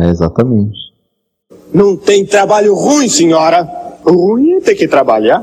[0.00, 0.86] é, exatamente.
[1.72, 3.68] Não tem trabalho ruim, senhora.
[4.04, 5.42] Ruim é ter que trabalhar.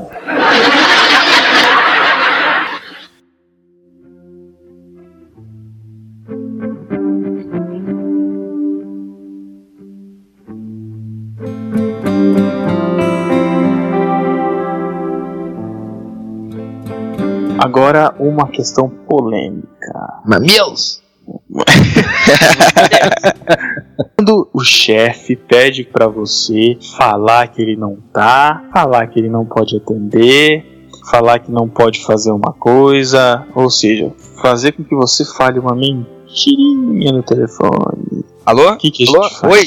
[17.58, 20.20] Agora uma questão polêmica.
[20.26, 21.02] Mamilos!
[24.16, 29.44] Quando o chefe pede pra você falar que ele não tá, falar que ele não
[29.44, 35.24] pode atender, falar que não pode fazer uma coisa, ou seja, fazer com que você
[35.24, 38.24] fale uma mentirinha no telefone.
[38.44, 38.72] Alô?
[38.72, 39.28] O que, que Alô?
[39.52, 39.64] Oi?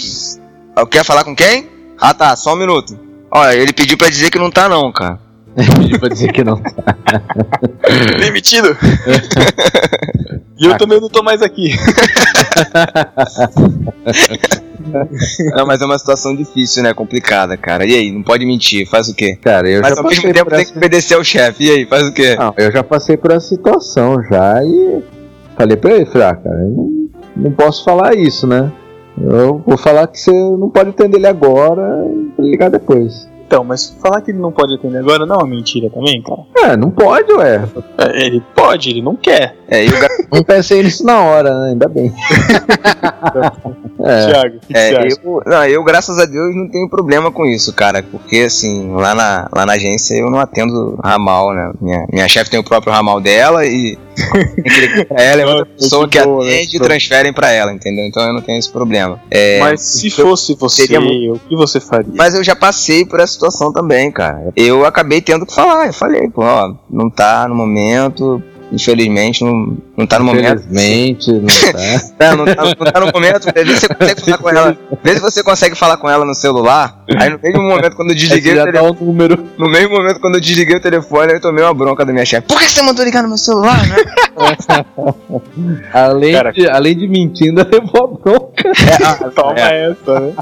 [0.90, 1.70] Quer falar com quem?
[2.00, 2.98] Ah tá, só um minuto.
[3.32, 5.27] Olha, ele pediu pra dizer que não tá não, cara.
[5.58, 6.96] Pedi pra dizer que não tá.
[8.20, 8.78] Demitido!
[10.58, 11.76] e eu também não tô mais aqui.
[15.56, 16.94] Não, mas é uma situação difícil, né?
[16.94, 17.86] Complicada, cara.
[17.86, 19.36] E aí, não pode mentir, faz o quê?
[19.42, 20.72] Cara, eu Mas já ao mesmo tempo tem essa...
[20.72, 21.66] que obedecer ao chefe.
[21.66, 22.36] E aí, faz o quê?
[22.36, 25.04] Não, eu já passei por essa situação já e
[25.58, 28.72] falei pra ele, falei, ah, cara, eu não, não posso falar isso, né?
[29.20, 32.06] Eu vou falar que você não pode atender ele agora
[32.38, 33.28] e ligar depois.
[33.48, 36.42] Então, mas falar que ele não pode atender agora não é uma mentira também, cara?
[36.74, 37.64] É, não pode, ué.
[37.98, 39.56] É, Ele pode, ele não quer.
[39.70, 41.70] É, e ga- Não pensei nisso na hora, né?
[41.70, 42.14] Ainda bem.
[44.04, 45.20] é, Thiago, o que, que é, você acha?
[45.24, 48.04] eu, não, eu, graças a Deus, não tenho problema com isso, cara.
[48.04, 51.72] Porque, assim, lá na, lá na agência eu não atendo ramal, né?
[51.82, 53.98] Minha, minha chefe tem o próprio ramal dela e
[55.08, 56.24] pra ela, é outra Ah, pessoa que né?
[56.26, 58.06] atende e transferem pra ela, entendeu?
[58.06, 59.20] Então eu não tenho esse problema.
[59.32, 61.00] É, Mas se eu- fosse você, seria
[61.34, 62.12] o que você faria?
[62.16, 64.52] Mas eu já passei por essa situação também, cara.
[64.56, 65.88] Eu acabei tendo que falar.
[65.88, 68.42] Eu falei, pô, ó, não tá no momento.
[68.70, 70.62] Infelizmente, não, não tá no momento.
[70.70, 71.78] infelizmente, não tá.
[72.36, 73.48] Não, não tá, não tá no momento.
[73.56, 74.78] Vê se você consegue falar com ela.
[75.02, 77.02] Vê se você consegue falar com ela no celular.
[77.18, 78.98] Aí no mesmo momento, quando eu desliguei o telefone.
[79.00, 79.48] um número.
[79.58, 82.46] No mesmo momento, quando eu desliguei o telefone, eu tomei uma bronca da minha chefe.
[82.46, 83.96] Por que você mandou ligar no meu celular, né?
[85.94, 88.72] Além, Cara- de, além de mentir, ainda levou a bronca.
[89.34, 90.34] Toma essa, né?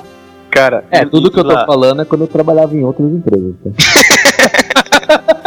[0.56, 3.12] Cara, É, eu tudo que eu tô lá- falando é quando eu trabalhava em outras
[3.12, 3.54] empresas.
[3.63, 3.70] tá?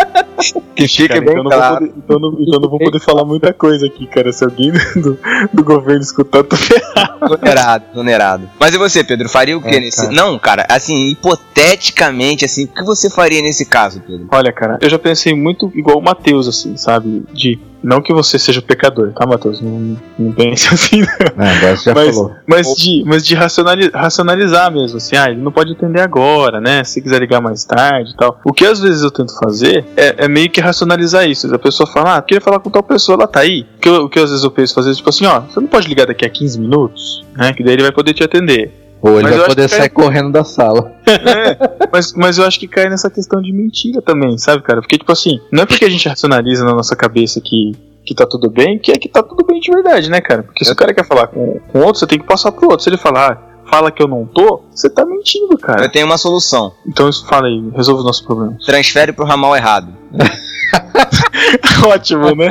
[0.76, 1.74] Que fica Cara, bem então, eu não vou claro.
[1.78, 4.32] poder, então, eu não, então não vou poder falar muita coisa aqui, cara.
[4.32, 5.18] Se alguém do,
[5.52, 7.24] do governo escutar, tô ferrado.
[7.24, 8.50] Exonerado, exonerado.
[8.60, 9.28] Mas e você, Pedro?
[9.28, 10.02] Faria o que É, nesse.
[10.02, 10.12] cara.
[10.14, 14.28] Não, cara, assim, hipoteticamente, assim, o que você faria nesse caso, Pedro?
[14.30, 17.24] Olha, cara, eu já pensei muito igual o Matheus, assim, sabe?
[17.32, 17.58] De.
[17.82, 19.60] Não que você seja pecador, tá, Matheus?
[19.60, 21.08] Não, não pense assim, não.
[21.38, 22.32] Ah, agora você já Mas- falou.
[22.46, 26.82] Mas de, mas de racionali- racionalizar mesmo, assim, ah, ele não pode atender agora, né?
[26.82, 28.40] Se quiser ligar mais tarde e tal.
[28.44, 31.54] O que às vezes eu tento fazer é, é meio que racionalizar isso.
[31.54, 33.64] A pessoa fala, ah, queria falar com tal pessoa, ela tá aí.
[33.76, 35.68] O que, eu- o que às vezes eu penso fazer, tipo assim, ó, você não
[35.68, 37.52] pode ligar daqui a 15 minutos, né?
[37.52, 38.72] Que daí ele vai poder te atender.
[39.00, 40.92] Ou ele Mas vai poder sair correndo da sala.
[41.90, 44.80] Mas, mas eu acho que cai nessa questão de mentira também, sabe, cara?
[44.82, 47.72] Porque, tipo assim, não é porque a gente racionaliza na nossa cabeça que,
[48.04, 50.42] que tá tudo bem, que é que tá tudo bem de verdade, né, cara?
[50.42, 52.84] Porque se o cara quer falar com, com outro, você tem que passar pro outro.
[52.84, 55.88] Se ele falar, ah, fala que eu não tô, você tá mentindo, Eu cara.
[55.88, 56.72] tenho uma solução.
[56.86, 58.56] Então isso fala aí, resolve o nosso problema.
[58.64, 59.92] Transfere pro ramal errado.
[61.86, 62.50] Ótimo, né?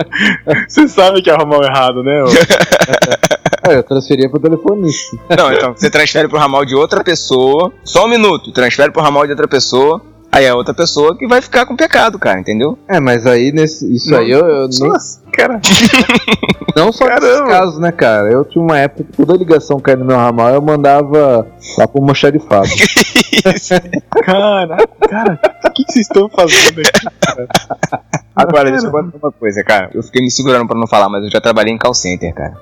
[0.67, 2.23] Você sabe que é o errado, né?
[3.63, 5.17] Ah, eu transferia pro telefonista.
[5.37, 7.71] Não, então, você transfere pro ramal de outra pessoa.
[7.83, 8.51] Só um minuto.
[8.51, 10.01] Transfere pro ramal de outra pessoa.
[10.37, 12.77] Aí é outra pessoa que vai ficar com pecado, cara, entendeu?
[12.87, 13.91] É, mas aí nesse.
[13.91, 15.59] Isso aí eu, eu nem, Nossa, cara.
[16.77, 17.49] não só nesses Caramba.
[17.49, 18.29] casos, né, cara?
[18.29, 22.03] Eu tinha uma época que toda ligação caía no meu ramal, eu mandava lá pro
[22.03, 22.67] moxarifado.
[24.23, 24.77] Cara,
[25.09, 27.47] cara, o que, que vocês estão fazendo aqui?
[28.35, 29.89] Agora, deixa eu contar uma coisa, cara.
[29.93, 32.53] Eu fiquei me segurando pra não falar, mas eu já trabalhei em call center, cara.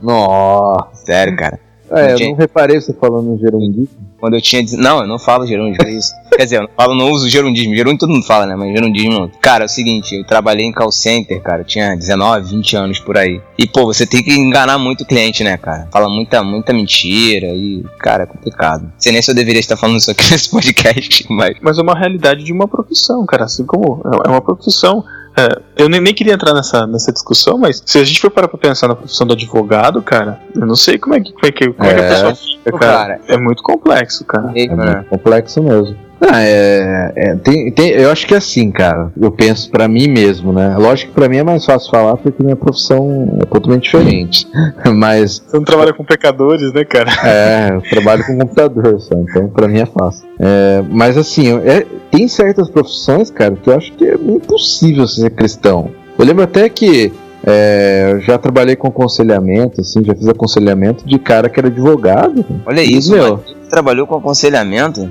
[0.00, 1.04] Nossa.
[1.04, 1.58] Sério, cara.
[1.94, 2.30] É, eu Gente.
[2.30, 4.04] não reparei você falando gerundismo.
[4.18, 4.62] Quando eu tinha.
[4.78, 6.12] Não, eu não falo gerundismo, é isso.
[6.34, 7.74] Quer dizer, eu não falo, não uso gerundismo.
[7.74, 8.56] Gerundismo todo mundo fala, né?
[8.56, 9.30] Mas gerundismo.
[9.40, 11.60] Cara, é o seguinte, eu trabalhei em call center, cara.
[11.60, 13.40] Eu tinha 19, 20 anos por aí.
[13.58, 15.88] E, pô, você tem que enganar muito o cliente, né, cara?
[15.92, 18.82] Fala muita, muita mentira e, cara, é complicado.
[18.82, 21.56] Não sei nem se eu deveria estar falando isso aqui nesse podcast, mas.
[21.60, 23.44] Mas é uma realidade de uma profissão, cara.
[23.44, 25.04] Assim como é uma profissão.
[25.36, 28.46] É, eu nem, nem queria entrar nessa, nessa discussão, mas se a gente for parar
[28.48, 31.50] pra pensar na profissão do advogado, cara, eu não sei como é que, como é
[31.52, 31.94] que, como é.
[31.94, 32.08] que a É.
[32.08, 32.78] pessoa fica, cara.
[32.78, 33.20] Cara.
[33.28, 34.52] É muito complexo, cara.
[34.54, 35.96] E, É muito complexo mesmo.
[36.30, 39.12] Ah, é, é, tem, tem- eu acho que é assim, cara.
[39.20, 40.76] Eu penso pra mim mesmo, né?
[40.78, 44.46] Lógico que pra mim é mais fácil falar porque minha profissão é totalmente diferente.
[44.94, 47.10] Mas Você não trabalha com pecadores, né, cara?
[47.24, 50.26] é, eu trabalho com computador só, então pra mim é fácil.
[50.40, 55.30] É, mas assim, é- tem certas profissões, cara, que eu acho que é impossível ser
[55.30, 55.90] cristão.
[56.18, 57.12] Eu lembro até que
[57.46, 62.44] é, eu já trabalhei com aconselhamento, assim, já fiz aconselhamento de cara que era advogado.
[62.66, 63.40] Olha isso, meu?
[63.68, 65.10] trabalhou com aconselhamento?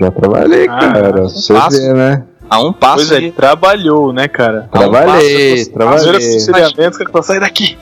[0.00, 1.22] Já trabalhei, Ah, cara.
[1.22, 1.76] um Você passo.
[1.80, 2.22] vê, né?
[2.48, 3.30] A um passo Pois é, de...
[3.30, 4.68] trabalhou, né, cara?
[4.72, 6.10] Trabalhei, Os trabalhei.
[6.10, 7.78] aconselhamentos que ele falou, sai daqui.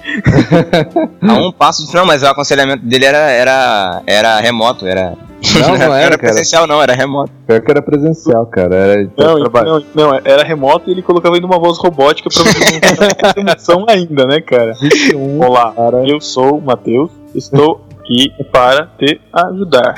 [1.23, 1.95] A um passo de...
[1.95, 5.15] Não, mas o aconselhamento dele era, era, era remoto, era...
[5.63, 6.19] Não, não era, cara.
[6.19, 7.31] presencial não, era remoto.
[7.47, 8.75] Pior que era presencial, cara.
[8.75, 9.85] Era de Não, trabalho.
[9.95, 13.41] não, não, era remoto e ele colocava ainda uma voz robótica pra você não ter
[13.41, 14.75] emoção ainda, né, cara?
[14.79, 16.03] 21, Olá, cara.
[16.07, 19.95] eu sou o Matheus, estou aqui para te ajudar.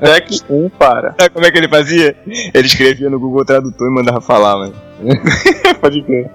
[0.00, 1.14] Tec 1 para.
[1.18, 2.16] Sabe como é que ele fazia?
[2.26, 4.74] Ele escrevia no Google Tradutor e mandava falar, mano.
[5.80, 6.30] Pode crer.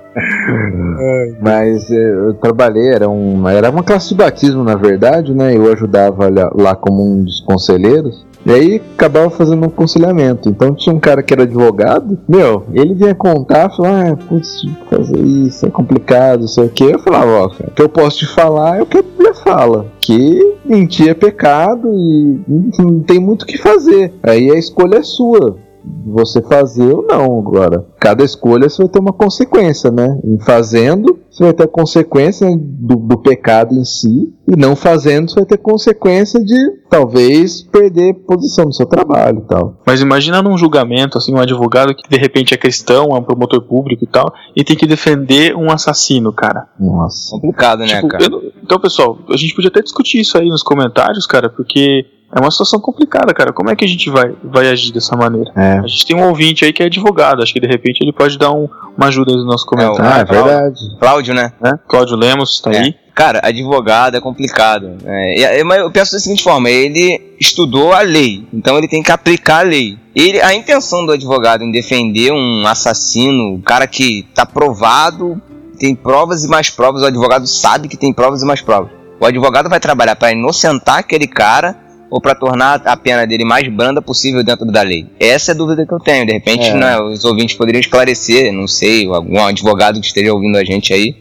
[1.41, 5.55] Mas eh, eu trabalhei, era, um, era uma classe de batismo, na verdade, né?
[5.55, 8.25] Eu ajudava lá, lá como um dos conselheiros.
[8.45, 10.49] E aí acabava fazendo um aconselhamento.
[10.49, 15.19] Então tinha um cara que era advogado, meu, ele vinha contar, falar, ah, putz, fazer
[15.19, 16.83] isso, é complicado, sei o que.
[16.83, 19.33] Eu falava, ó, cara, o que eu posso te falar é o que a Bíblia
[19.33, 19.87] fala.
[19.99, 22.39] Que mentir é pecado e
[22.79, 24.13] não tem muito o que fazer.
[24.23, 25.57] Aí a escolha é sua.
[26.05, 27.85] Você fazer ou não agora.
[27.99, 30.19] Cada escolha você vai ter uma consequência, né?
[30.23, 34.31] Em fazendo, você vai ter a consequência do, do pecado em si.
[34.47, 36.55] E não fazendo, você vai ter consequência de
[36.89, 39.75] talvez perder posição no seu trabalho e tal.
[39.85, 43.61] Mas imagina num julgamento, assim, um advogado que de repente é cristão, é um promotor
[43.61, 46.67] público e tal, e tem que defender um assassino, cara.
[46.79, 47.31] Nossa.
[47.31, 48.23] Complicado, né, Tipo, cara?
[48.23, 52.39] eu então, pessoal, a gente podia até discutir isso aí nos comentários, cara, porque é
[52.39, 53.51] uma situação complicada, cara.
[53.51, 55.51] Como é que a gente vai, vai agir dessa maneira?
[55.55, 55.79] É.
[55.79, 58.37] A gente tem um ouvinte aí que é advogado, acho que de repente ele pode
[58.37, 60.03] dar um- uma ajuda aí no nosso comentário.
[60.05, 60.79] Ah, é verdade.
[60.99, 61.51] Cláudio, né?
[61.61, 61.79] né?
[61.87, 62.77] Cláudio Lemos tá É.
[62.79, 62.95] aí.
[63.13, 64.97] Cara, advogado é complicado.
[65.05, 69.11] É, mas eu penso da seguinte forma: ele estudou a lei, então ele tem que
[69.11, 69.97] aplicar a lei.
[70.15, 75.41] Ele, a intenção do advogado em defender um assassino, um cara que tá provado,
[75.77, 78.91] tem provas e mais provas, o advogado sabe que tem provas e mais provas.
[79.19, 81.75] O advogado vai trabalhar para inocentar aquele cara
[82.09, 85.07] ou para tornar a pena dele mais branda possível dentro da lei.
[85.19, 86.25] Essa é a dúvida que eu tenho.
[86.25, 86.73] De repente, É.
[86.73, 91.15] né, os ouvintes poderiam esclarecer, não sei, algum advogado que esteja ouvindo a gente aí.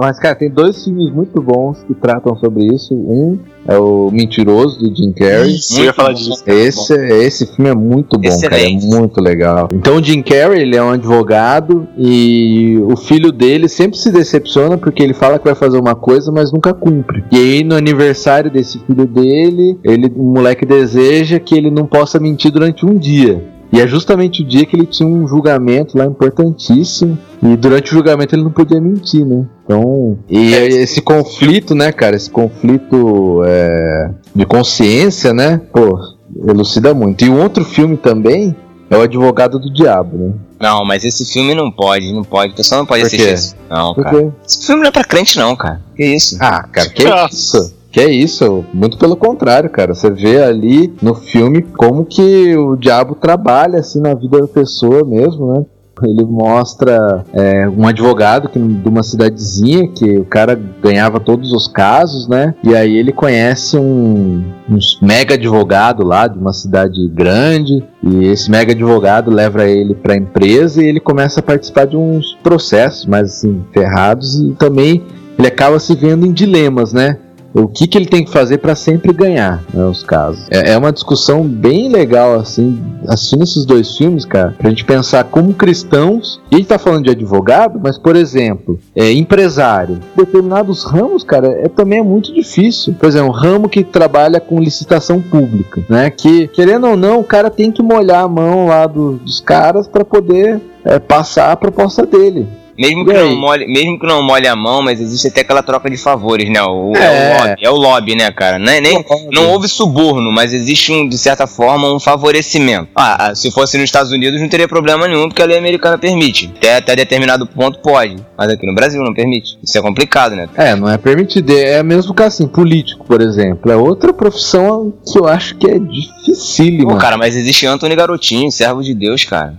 [0.00, 2.94] Mas, cara, tem dois filmes muito bons que tratam sobre isso.
[2.94, 5.54] Um é o Mentiroso, do Jim Carrey.
[5.54, 6.42] Isso, eu ia falar disso.
[6.46, 8.56] Esse, esse filme é muito bom, cara.
[8.56, 8.86] É Excelente.
[8.86, 9.68] muito legal.
[9.72, 14.76] Então o Jim Carrey, ele é um advogado e o filho dele sempre se decepciona
[14.76, 17.24] porque ele fala que vai fazer uma coisa, mas nunca cumpre.
[17.30, 22.50] E aí no aniversário desse filho dele, ele, moleque deseja que ele não possa mentir
[22.50, 23.42] durante um dia.
[23.72, 27.16] E é justamente o dia que ele tinha um julgamento lá importantíssimo.
[27.42, 29.46] E durante o julgamento ele não podia mentir, né?
[29.64, 32.14] Então, e É, esse conflito, né, cara?
[32.14, 35.58] Esse conflito é, de consciência, né?
[35.72, 35.98] Pô,
[36.46, 37.24] elucida muito.
[37.24, 38.54] E um outro filme também
[38.90, 40.32] é o Advogado do Diabo, né?
[40.60, 42.52] Não, mas esse filme não pode, não pode.
[42.52, 43.32] O pessoal não pode Por assistir quê?
[43.34, 43.56] isso.
[43.70, 44.10] Não, cara.
[44.10, 45.80] Porque, Esse filme não é pra crente, não, cara.
[45.96, 46.36] Que isso?
[46.40, 47.34] ah, cara, que Nossa.
[47.34, 47.74] isso?
[47.92, 48.64] Que é isso?
[48.72, 49.94] Muito pelo contrário, cara.
[49.94, 55.04] Você vê ali no filme como que o diabo trabalha assim na vida da pessoa
[55.04, 55.66] mesmo, né?
[56.02, 61.68] Ele mostra é, um advogado que, de uma cidadezinha que o cara ganhava todos os
[61.68, 62.54] casos, né?
[62.64, 67.84] E aí ele conhece um, um mega advogado lá de uma cidade grande.
[68.02, 71.96] E esse mega advogado leva ele para a empresa e ele começa a participar de
[71.96, 75.04] uns processos mais assim, ferrados e também
[75.38, 77.18] ele acaba se vendo em dilemas, né?
[77.54, 80.46] O que, que ele tem que fazer para sempre ganhar né, os casos.
[80.50, 85.24] É, é uma discussão bem legal, assim, assistindo esses dois filmes, cara, pra gente pensar
[85.24, 86.40] como cristãos.
[86.50, 89.98] E a gente tá falando de advogado, mas, por exemplo, é, empresário.
[90.16, 92.94] Determinados ramos, cara, é, também é muito difícil.
[92.98, 96.10] Por exemplo, um ramo que trabalha com licitação pública, né?
[96.10, 99.86] Que, querendo ou não, o cara tem que molhar a mão lá do- dos caras
[99.86, 102.46] para poder é, passar a proposta dele.
[102.78, 105.90] Mesmo que, não molhe, mesmo que não molhe a mão, mas existe até aquela troca
[105.90, 106.62] de favores, né?
[106.62, 107.04] O, é.
[107.04, 108.58] é o lobby, é o lobby, né, cara?
[108.58, 112.88] Não, é, nem, não houve suborno, mas existe, um, de certa forma, um favorecimento.
[112.96, 115.98] Ah, ah, se fosse nos Estados Unidos não teria problema nenhum, porque a lei americana
[115.98, 116.52] permite.
[116.56, 119.58] Até, até determinado ponto pode, mas aqui no Brasil não permite.
[119.62, 120.48] Isso é complicado, né?
[120.56, 121.50] É, não é permitido.
[121.50, 123.70] É mesmo que assim, político, por exemplo.
[123.70, 126.92] É outra profissão que eu acho que é dificílima.
[126.92, 129.54] Pô, cara, mas existe Antônio Garotinho, servo de Deus, cara.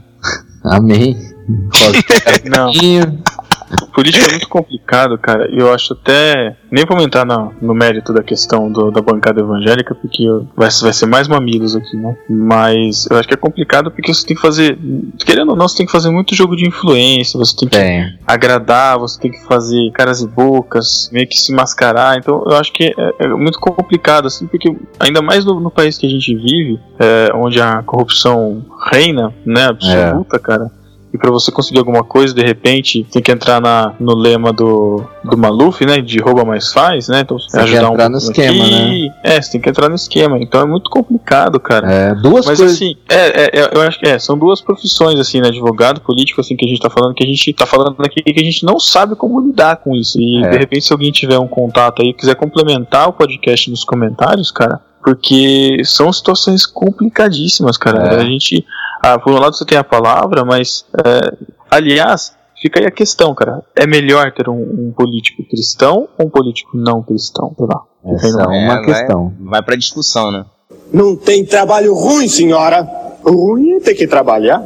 [0.64, 1.33] Amém.
[2.46, 2.72] Não.
[3.94, 5.50] Política é muito complicado, cara.
[5.52, 6.56] E eu acho até.
[6.72, 10.26] Nem vou entrar no, no mérito da questão do, da bancada evangélica, porque
[10.56, 12.16] vai, vai ser mais mamilos aqui, né?
[12.30, 14.78] Mas eu acho que é complicado porque você tem que fazer.
[15.26, 18.14] Querendo ou não, você tem que fazer muito jogo de influência, você tem que é.
[18.28, 22.18] agradar, você tem que fazer caras e bocas, meio que se mascarar.
[22.18, 25.98] Então eu acho que é, é muito complicado, assim, porque ainda mais no, no país
[25.98, 29.66] que a gente vive, é, onde a corrupção reina, né?
[29.66, 30.83] Absoluta, cara
[31.14, 35.03] e para você conseguir alguma coisa, de repente, tem que entrar na, no lema do,
[35.24, 36.01] do Maluf, né?
[36.01, 37.20] De rouba mais faz, né?
[37.20, 39.07] Então você ajudar entrar um no esquema, aqui.
[39.07, 39.16] né?
[39.24, 40.39] É, você tem que entrar no esquema.
[40.39, 41.91] Então é muito complicado, cara.
[41.91, 42.76] É, duas Mas coisas...
[42.76, 45.49] assim, é, é, é, eu acho que é, são duas profissões, assim, né?
[45.49, 48.41] Advogado, político, assim, que a gente tá falando, que a gente tá falando aqui que
[48.41, 50.20] a gente não sabe como lidar com isso.
[50.20, 50.49] E é.
[50.49, 54.82] de repente, se alguém tiver um contato aí quiser complementar o podcast nos comentários, cara,
[55.03, 58.16] porque são situações complicadíssimas, cara.
[58.16, 58.16] É.
[58.16, 58.66] A gente
[59.04, 61.36] ah, por um lado você tem a palavra, mas é,
[61.70, 63.62] aliás, fica aí a questão, cara.
[63.76, 67.54] É melhor ter um, um político cristão ou um político não cristão?
[67.58, 67.82] Sei lá.
[68.16, 69.34] Essa é uma é, questão.
[69.39, 70.45] Vai, vai pra discussão, né?
[70.93, 72.88] Não tem trabalho ruim, senhora.
[73.26, 74.62] Ruim é ter que trabalhar.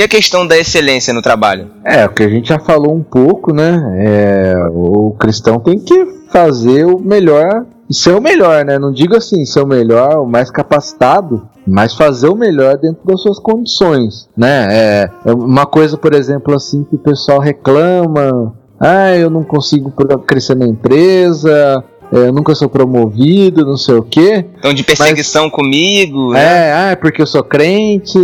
[0.00, 1.72] E a questão da excelência no trabalho?
[1.84, 3.78] É, o que a gente já falou um pouco, né?
[3.98, 8.78] É, o cristão tem que fazer o melhor ser o melhor, né?
[8.78, 13.20] Não digo assim, ser o melhor, o mais capacitado, mas fazer o melhor dentro das
[13.20, 14.68] suas condições, né?
[14.70, 19.92] É, é uma coisa, por exemplo, assim que o pessoal reclama, ah, eu não consigo
[20.26, 24.44] crescer na empresa, eu nunca sou promovido, não sei o quê.
[24.58, 26.32] Então de perseguição mas, comigo.
[26.32, 26.40] Né?
[26.40, 28.18] É, ah, é porque eu sou crente.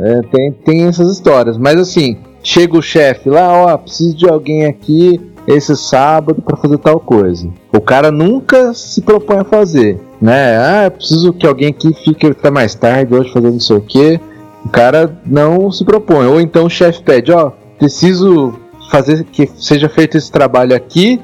[0.00, 1.56] É, tem, tem essas histórias.
[1.56, 6.78] Mas assim, chega o chefe lá, ó, preciso de alguém aqui esse sábado para fazer
[6.78, 7.48] tal coisa.
[7.72, 10.56] O cara nunca se propõe a fazer, né?
[10.56, 14.20] Ah, preciso que alguém aqui fique até mais tarde hoje fazendo não sei o quê.
[14.64, 16.26] O cara não se propõe.
[16.26, 18.54] Ou então o chefe pede, ó, preciso
[18.90, 21.20] fazer que seja feito esse trabalho aqui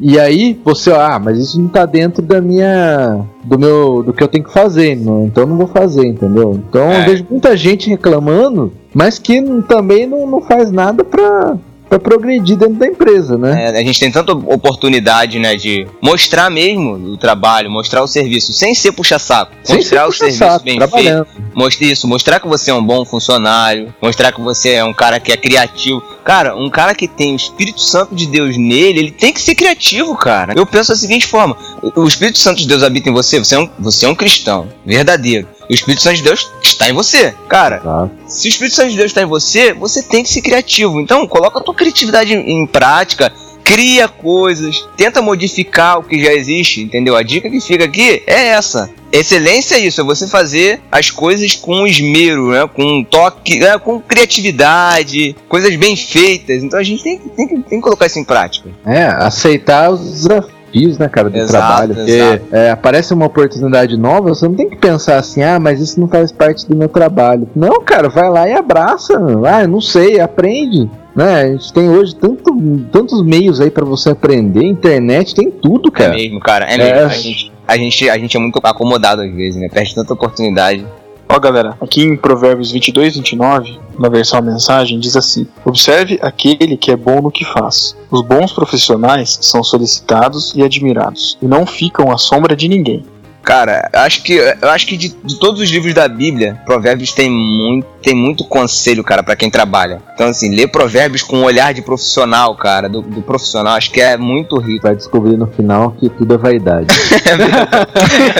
[0.00, 3.24] e aí você, ah, mas isso não tá dentro da minha.
[3.44, 4.02] do meu.
[4.02, 6.60] do que eu tenho que fazer, não, então não vou fazer, entendeu?
[6.68, 7.00] Então é.
[7.00, 11.56] eu vejo muita gente reclamando, mas que também não, não faz nada pra,
[11.92, 13.66] para progredir dentro da empresa, né?
[13.66, 18.52] É, a gente tem tanta oportunidade, né, de mostrar mesmo o trabalho, mostrar o serviço,
[18.54, 19.52] sem ser puxa-saco.
[19.68, 21.26] Mostrar o serviço bem feito.
[21.54, 25.20] Mostrar isso, mostrar que você é um bom funcionário, mostrar que você é um cara
[25.20, 26.02] que é criativo.
[26.24, 29.54] Cara, um cara que tem o Espírito Santo de Deus nele, ele tem que ser
[29.54, 30.54] criativo, cara.
[30.56, 31.56] Eu penso da seguinte forma:
[31.94, 34.68] o Espírito Santo de Deus habita em você, você é um, você é um cristão
[34.86, 35.46] verdadeiro.
[35.68, 37.34] O Espírito Santo de Deus está em você.
[37.48, 38.10] Cara, tá.
[38.26, 41.00] se o Espírito Santo de Deus está em você, você tem que ser criativo.
[41.00, 43.32] Então, coloca a tua criatividade em, em prática,
[43.64, 47.16] cria coisas, tenta modificar o que já existe, entendeu?
[47.16, 48.90] A dica que fica aqui é essa.
[49.12, 52.66] Excelência é isso, é você fazer as coisas com esmero, né?
[52.66, 53.78] com toque, né?
[53.78, 56.62] com criatividade, coisas bem feitas.
[56.62, 58.70] Então a gente tem, tem, tem que colocar isso em prática.
[58.86, 61.94] É, aceitar os desafios desafios, né, cara, do exato, trabalho.
[61.94, 66.00] Porque é, aparece uma oportunidade nova, você não tem que pensar assim, ah, mas isso
[66.00, 67.48] não faz parte do meu trabalho.
[67.54, 69.14] Não, cara, vai lá e abraça.
[69.46, 70.88] Ah, não sei, aprende.
[71.14, 71.42] Né?
[71.42, 72.56] A gente tem hoje tanto,
[72.90, 76.14] tantos meios aí para você aprender, internet tem tudo, é cara.
[76.14, 77.06] É mesmo, cara, é, é mesmo.
[77.06, 79.68] A gente, a, gente, a gente é muito acomodado às vezes, né?
[79.68, 80.86] Perde tanta oportunidade.
[81.28, 86.90] Ó galera, aqui em Provérbios 22, 29, na versão mensagem, diz assim: Observe aquele que
[86.90, 87.96] é bom no que faz.
[88.10, 93.04] Os bons profissionais são solicitados e admirados, e não ficam à sombra de ninguém.
[93.42, 97.28] Cara, acho que eu acho que de, de, todos os livros da Bíblia, Provérbios tem
[97.28, 100.00] muito, tem muito conselho, cara, para quem trabalha.
[100.14, 104.00] Então, assim, ler Provérbios com um olhar de profissional, cara, do, do, profissional, acho que
[104.00, 104.84] é muito rico.
[104.84, 106.86] Vai descobrir no final que tudo é vaidade.
[107.26, 107.86] é verdade.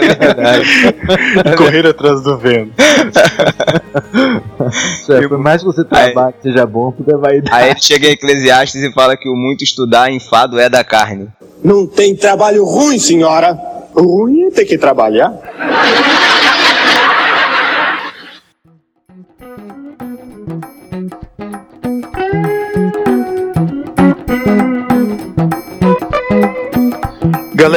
[0.07, 0.15] É
[1.35, 1.57] verdade.
[1.57, 2.73] Correr atrás do vento.
[5.11, 7.51] é, por mais que você trabalhe, aí, seja bom, tudo é vaidade.
[7.53, 11.27] Aí chega em Eclesiastes e fala que o muito estudar enfado é da carne.
[11.65, 13.82] Não tem trabalho ruim, senhora.
[13.95, 15.33] Ruim é ter que trabalhar.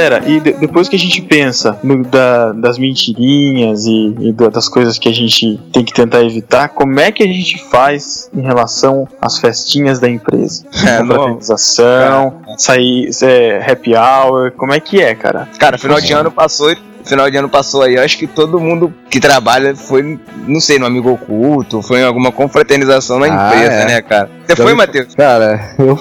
[0.09, 4.49] Galera, e de- depois que a gente pensa no- da- das mentirinhas e, e da-
[4.49, 8.29] das coisas que a gente tem que tentar evitar, como é que a gente faz
[8.35, 10.63] em relação às festinhas da empresa?
[10.85, 15.47] É, não- Confraternização, sair, é, happy hour, como é que é, cara?
[15.57, 18.59] Cara, final de ano passou e final de ano passou aí, eu acho que todo
[18.59, 23.47] mundo que trabalha foi, não sei, no amigo oculto, foi em alguma confraternização na Ah,
[23.53, 23.85] empresa, é.
[23.85, 24.29] né, cara?
[24.45, 25.13] Você Já foi, Matheus?
[25.15, 25.97] Cara, eu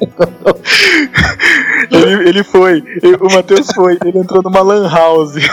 [1.90, 5.34] Ele, ele foi, ele- o Matheus foi, ele entrou numa lan house.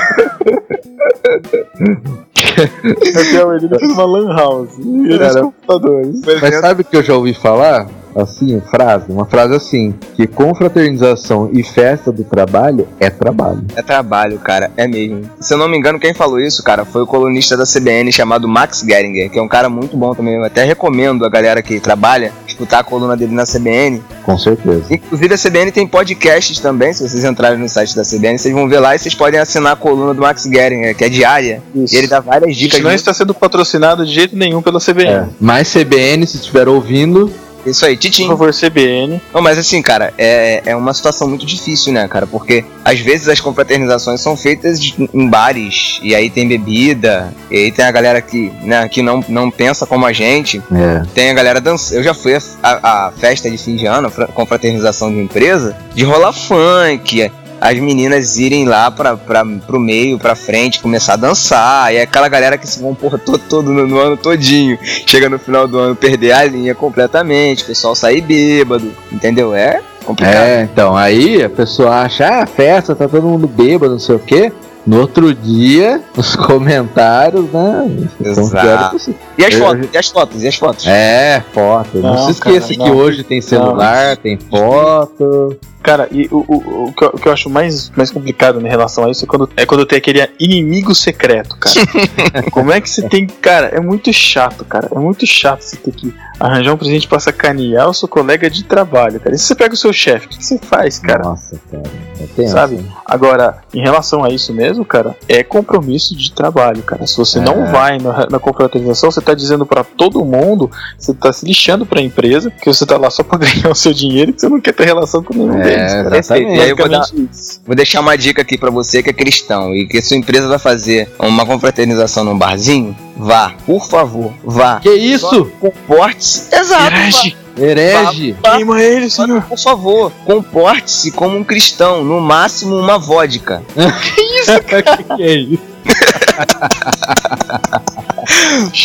[2.83, 4.69] Ele entrou numa lan house.
[4.79, 6.21] E Cara, computadores.
[6.41, 7.87] Mas sabe o que eu já ouvi falar?
[8.15, 13.65] Assim, frase, uma frase assim, que confraternização e festa do trabalho é trabalho.
[13.75, 15.23] É trabalho, cara, é mesmo.
[15.39, 18.47] Se eu não me engano, quem falou isso, cara, foi o colunista da CBN chamado
[18.47, 20.35] Max Geringer, que é um cara muito bom também.
[20.35, 24.01] Eu até recomendo a galera que trabalha escutar a coluna dele na CBN.
[24.23, 24.85] Com certeza.
[24.89, 28.67] Inclusive a CBN tem podcasts também, se vocês entrarem no site da CBN, vocês vão
[28.69, 31.61] ver lá e vocês podem assinar a coluna do Max Geringer, que é diária.
[31.75, 31.93] Isso.
[31.93, 32.79] E ele dá várias dicas.
[32.79, 35.11] não muito- está sendo patrocinado de jeito nenhum pela CBN.
[35.11, 35.25] É.
[35.39, 37.31] Mas CBN, se estiver ouvindo,
[37.65, 38.27] Isso aí, Por Titim.
[38.27, 39.21] favor, CBN.
[39.33, 42.27] Não, mas assim, cara, é, é uma situação muito difícil, né, cara?
[42.27, 47.57] Porque às vezes as confraternizações são feitas de- em bares, e aí tem bebida, e
[47.57, 51.29] aí tem a galera que, né, que não, não pensa como a gente, é, tem
[51.29, 51.99] a galera dançando.
[51.99, 55.75] Eu já fui a, a- a festa de fim de ano, fra- confraternização de empresa,
[55.95, 57.31] de rolar funk.
[57.63, 61.93] As meninas irem lá pra, pra, pro meio, pra frente, começar a dançar.
[61.93, 64.77] E é aquela galera que se vão porra todo, no, no ano todinho.
[65.07, 69.55] Chega no final do ano perder a linha completamente, o pessoal sair bêbado, entendeu?
[69.55, 70.35] É complicado.
[70.35, 74.19] é, então, aí a pessoa acha, ah, festa, tá todo mundo bêbado, não sei o
[74.19, 74.51] quê.
[74.85, 78.07] No outro dia, nos comentários, né?
[78.33, 78.91] são Exato.
[78.91, 79.19] possível.
[79.37, 79.87] E as fotos?
[79.93, 80.43] E as fotos?
[80.43, 80.87] E as fotos?
[80.87, 81.97] É, foto.
[81.99, 82.97] Não, Não, se esqueça cara, que não.
[82.97, 85.57] hoje tem celular, tem foto.
[85.83, 88.69] Cara, e o, o, o, que eu, o que eu acho mais, mais complicado em
[88.69, 91.75] relação a isso é quando, é quando tem aquele inimigo secreto, cara.
[92.51, 93.27] Como é que você tem.
[93.27, 94.87] Cara, é muito chato, cara.
[94.91, 98.63] É muito chato você ter que arranjar um presente pra sacanear o seu colega de
[98.63, 99.35] trabalho, cara.
[99.35, 101.23] E se você pega o seu chefe, o que você faz, cara?
[101.23, 101.83] Nossa, cara.
[102.19, 102.85] É tenso, Sabe?
[103.05, 107.05] Agora, em relação a isso mesmo, cara, é compromisso de trabalho, cara.
[107.05, 107.41] Se você É.
[107.41, 111.85] não vai na, na confraternização, você tá dizendo pra todo mundo, você tá se lixando
[111.85, 114.49] pra empresa, que você tá lá só pra ganhar o seu dinheiro e que você
[114.49, 116.17] não quer ter relação com nenhum É, Cara.
[116.17, 116.57] exatamente.
[116.57, 117.01] E aí eu vou dar-
[117.31, 117.61] isso.
[117.65, 120.59] Vou deixar uma dica aqui pra você que é cristão e que sua empresa vai
[120.59, 122.95] fazer uma confraternização num barzinho.
[123.17, 124.79] Vá, por favor, vá.
[124.79, 125.45] Que isso?
[125.59, 126.53] Comporte-se.
[126.55, 126.95] Exato.
[126.95, 128.35] Herege, Herege.
[128.43, 129.41] queima ele, Só senhor.
[129.43, 133.61] que, Por favor, comporte-se como um cristão, no máximo uma vodka.
[135.17, 135.61] que é isso?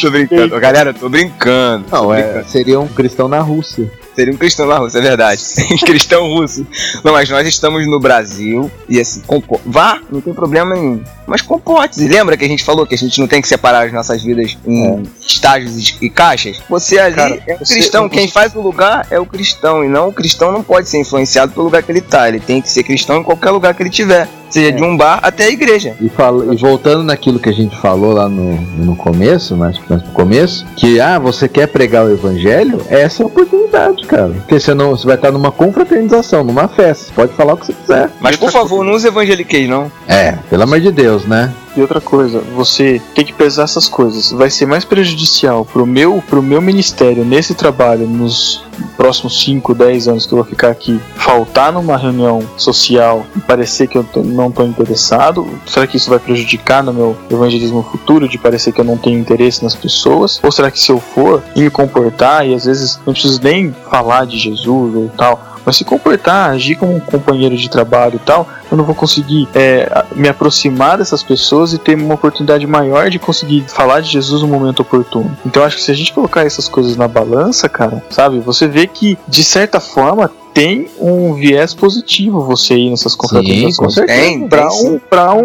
[0.01, 1.87] Tô brincando, galera, tô brincando.
[1.91, 2.49] Não, Tô é, brincando.
[2.51, 3.91] seria um cristão na Rússia.
[4.19, 5.41] Seria um cristão na Rússia, é verdade.
[5.87, 6.67] cristão russo.
[7.05, 11.05] Não, mas nós estamos no Brasil e assim, compo- vá, não tem problema nenhum.
[11.25, 12.09] Mas comporte-se.
[12.09, 14.59] Lembra que a gente falou que a gente não tem que separar as nossas vidas
[14.67, 15.05] em
[15.35, 16.59] estágios e caixas?
[16.69, 18.09] Você ali Cara, é o você- cristão.
[18.09, 19.85] Quem faz o lugar é o cristão.
[19.85, 22.29] E não o cristão não pode ser influenciado pelo lugar que ele tá.
[22.29, 24.29] Ele tem que ser cristão em qualquer lugar que ele tiver.
[24.51, 25.95] Seja de um bar até a igreja.
[26.01, 30.03] E, fala- e voltando naquilo que a gente falou lá no, no começo, mais, mais
[30.03, 34.31] no começo, que ah, você quer pregar o evangelho, essa é a oportunidade, cara.
[34.31, 37.05] Porque você, não, você vai estar numa confraternização, numa festa.
[37.09, 38.11] Você pode falar o que você quiser.
[38.21, 39.93] Mas por favor, não use evangeliquez, não.
[40.09, 41.53] É, pelo amor de Deus, né?
[41.79, 44.33] E outra coisa, você tem que pesar essas coisas.
[44.33, 48.65] Vai ser mais prejudicial pro meu, pro meu ministério nesse trabalho nos
[48.97, 53.87] próximos 5, 10 anos que eu vou ficar aqui, faltar numa reunião social e parecer
[53.87, 55.49] que eu não tô interessado?
[55.67, 59.17] Será que isso vai prejudicar no meu evangelismo futuro de parecer que eu não tenho
[59.17, 60.41] interesse nas pessoas?
[60.43, 63.73] Ou será que se eu for e me comportar e às vezes não preciso nem
[63.89, 68.19] falar de Jesus ou tal, mas se comportar, agir como um companheiro de trabalho e
[68.21, 73.11] tal, eu não vou conseguir é, me aproximar dessas pessoas e ter uma oportunidade maior
[73.11, 75.37] de conseguir falar de Jesus no momento oportuno.
[75.45, 78.87] Então acho que se a gente colocar essas coisas na balança, cara, sabe, você vê
[78.87, 84.21] que de certa forma tem um viés positivo você ir nessas com confraternizações certeza.
[84.21, 85.43] Tem, para um, pra um,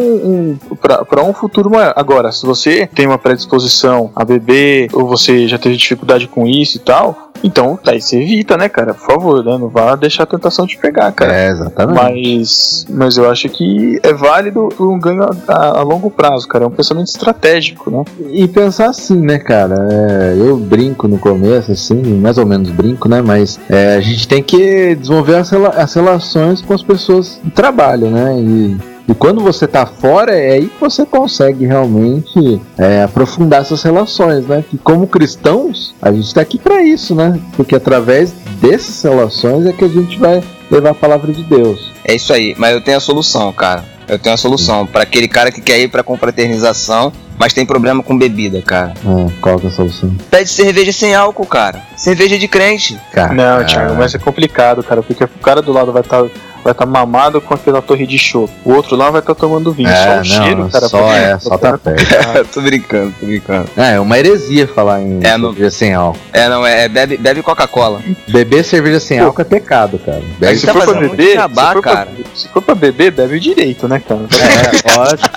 [0.72, 1.94] um, pra- pra um futuro maior.
[1.96, 6.78] Agora, se você tem uma predisposição a beber, ou você já teve dificuldade com isso
[6.78, 8.94] e tal, então daí você evita, né, cara?
[8.94, 9.58] Por favor, né?
[9.58, 11.34] Não vá deixar a tentação te pegar, cara.
[11.34, 11.96] É, exatamente.
[12.02, 16.48] Mas, mas eu acho que é válido por um ganho a, a- a longo prazo,
[16.48, 16.64] cara.
[16.64, 18.04] É um pensamento estratégico, né?
[18.32, 19.76] E pensar assim, né, cara?
[19.92, 23.22] é, eu brinco no começo, assim, mais ou menos brinco, né?
[23.22, 28.10] Mas é, a gente tem que desenvolver as, as relações com as pessoas do trabalho,
[28.10, 28.36] né?
[28.40, 28.78] E,
[29.08, 34.48] e quando você tá fora, é aí que você consegue realmente é, aprofundar essas relações,
[34.48, 34.64] né?
[34.68, 37.40] Que como cristãos, a gente tá aqui pra isso, né?
[37.56, 40.42] Porque através dessas relações é que a gente vai
[40.72, 41.92] levar a palavra de Deus.
[42.06, 43.93] É isso aí, mas eu tenho a solução, cara.
[44.08, 48.04] Eu tenho a solução para aquele cara que quer ir pra confraternização, mas tem problema
[48.04, 48.94] com bebida, cara.
[49.06, 50.16] Ah, qual que é a solução?
[50.30, 51.82] Pede cerveja sem álcool, cara.
[51.96, 53.00] Cerveja de crente.
[53.12, 56.24] Cara, Não, Thiago, mas é complicado, cara, porque o cara do lado vai estar
[56.64, 58.50] vai tá mamado com aquela torre de show.
[58.64, 59.90] O outro lá vai estar tomando vinho.
[59.90, 60.88] É, só o não, cheiro, cara.
[60.90, 62.46] só pra- é, só tá perto.
[62.54, 63.70] tô brincando, tô brincando.
[63.78, 66.20] É, é uma heresia falar em É, não- cerveja sem álcool.
[66.32, 68.02] É, não, é, bebe, bebe Coca-Cola.
[68.28, 70.22] Beber cerveja sem álcool é pecado, cara.
[70.40, 72.08] Bebe Se tá for pra beber, jabá, se for pra- cara.
[72.36, 74.22] se for pra beber, bebe direito, né, cara?
[74.22, 75.30] É, lógico.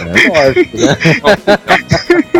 [0.00, 0.96] É lógico, né?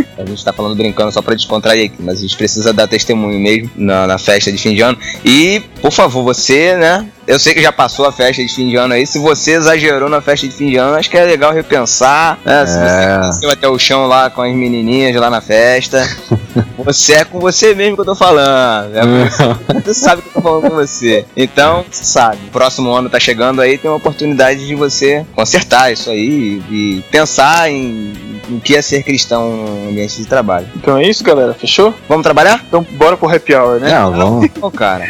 [0.17, 3.39] A gente tá falando brincando só pra descontrair aqui, mas a gente precisa dar testemunho
[3.39, 4.97] mesmo na, na festa de fim de ano.
[5.25, 7.07] E, por favor, você, né?
[7.27, 9.07] Eu sei que já passou a festa de fim de ano aí.
[9.07, 12.39] Se você exagerou na festa de fim de ano, acho que é legal repensar.
[12.45, 12.67] Né?
[12.67, 12.81] Se É.
[13.21, 16.07] você desceu até o chão lá com as menininhas lá na festa,
[16.79, 18.91] você é com você mesmo que eu tô falando.
[18.97, 21.25] É você sabe que eu tô falando com você.
[21.37, 22.39] Então, você sabe.
[22.49, 27.05] O próximo ano tá chegando aí, tem uma oportunidade de você consertar isso aí e
[27.11, 28.13] pensar em,
[28.49, 30.67] em que é ser cristão no ambiente de trabalho.
[30.77, 31.55] Então é isso, galera.
[31.55, 31.95] Fechou?
[32.09, 32.63] Vamos trabalhar?
[32.67, 33.91] Então bora pro happy hour, né?
[33.91, 34.51] Não, vamos.
[34.61, 35.07] Ô, cara.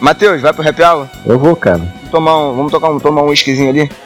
[0.00, 1.06] Matheus, vai pro happy hour?
[1.26, 1.78] Eu vou, cara.
[1.78, 3.90] Vamos tomar um, vamos tocar um, tomar um whiskyzinho ali?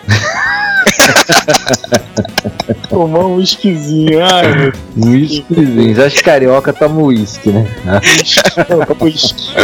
[2.89, 4.25] Tomar um whiskyzinho.
[4.25, 5.95] Ai, meu Um whiskyzinho.
[5.95, 7.67] Já acho que carioca toma uísque, né?
[8.01, 8.35] Deus.
[9.01, 9.55] Whisky.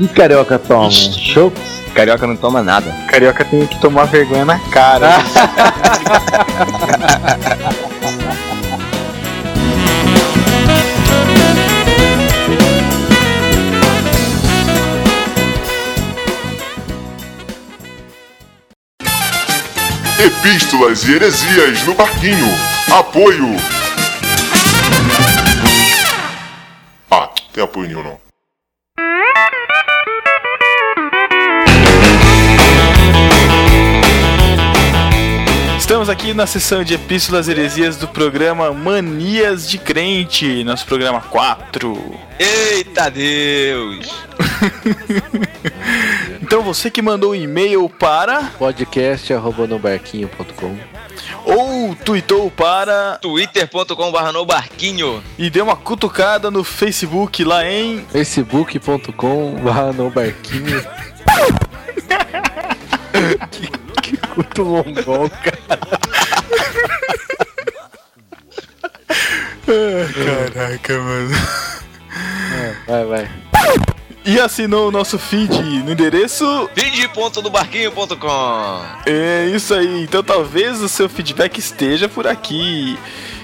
[0.00, 0.90] E carioca toma?
[0.90, 1.56] Chopp?
[1.94, 2.90] Carioca não toma nada.
[3.08, 5.08] Carioca tem que tomar vergonha na cara.
[20.24, 22.46] Epístolas e heresias no barquinho.
[22.92, 23.56] Apoio.
[27.10, 28.20] Ah, tem apoio nenhum não.
[35.76, 41.20] Estamos aqui na sessão de Epístolas e Heresias do programa Manias de Crente, nosso programa
[41.20, 42.20] 4.
[42.38, 44.08] Eita Deus!
[46.52, 50.76] Então você que mandou um e-mail para podcast.nobarquinho.com
[51.46, 55.24] ou tweetou para twitter.com.br no barquinho.
[55.38, 59.56] e deu uma cutucada no Facebook lá em facebook.com
[59.94, 60.76] nobarquinho
[63.50, 63.70] que,
[64.02, 65.58] que culto mongol, cara.
[70.52, 71.34] Caraca, mano.
[72.86, 73.26] Vai, vai.
[74.24, 76.70] E assinou o nosso feed no endereço.
[76.74, 80.04] Feed.dobarquinho.com É isso aí.
[80.04, 82.96] Então talvez o seu feedback esteja por aqui.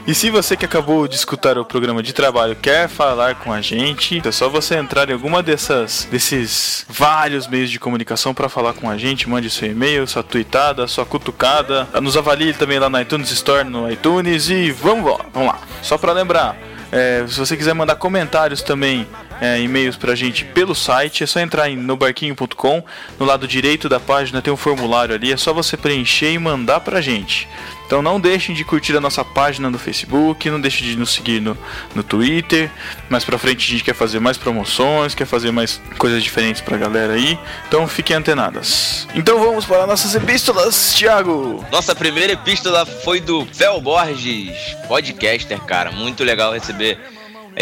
[0.06, 3.60] E se você que acabou de escutar o programa de trabalho quer falar com a
[3.60, 8.72] gente, é só você entrar em alguma dessas desses vários meios de comunicação para falar
[8.72, 9.28] com a gente.
[9.28, 11.88] Mande seu e-mail, sua tweetada, sua cutucada.
[12.00, 15.26] Nos avalie também lá no iTunes Store, no iTunes e vamos lá.
[15.34, 15.58] Vamos lá.
[15.82, 16.56] Só para lembrar,
[16.92, 19.06] é, se você quiser mandar comentários também,
[19.40, 22.82] é, e-mails pra gente pelo site, é só entrar em nobarquinho.com.
[23.18, 26.80] No lado direito da página tem um formulário ali, é só você preencher e mandar
[26.80, 27.48] pra gente.
[27.88, 31.40] Então não deixem de curtir a nossa página no Facebook, não deixem de nos seguir
[31.40, 31.56] no,
[31.94, 32.70] no Twitter.
[33.08, 36.76] Mais pra frente a gente quer fazer mais promoções, quer fazer mais coisas diferentes pra
[36.76, 37.38] galera aí.
[37.66, 39.08] Então fiquem antenadas.
[39.14, 41.64] Então vamos para nossas epístolas, Thiago!
[41.72, 45.90] Nossa primeira epístola foi do Fel Borges, podcaster, cara.
[45.90, 46.98] Muito legal receber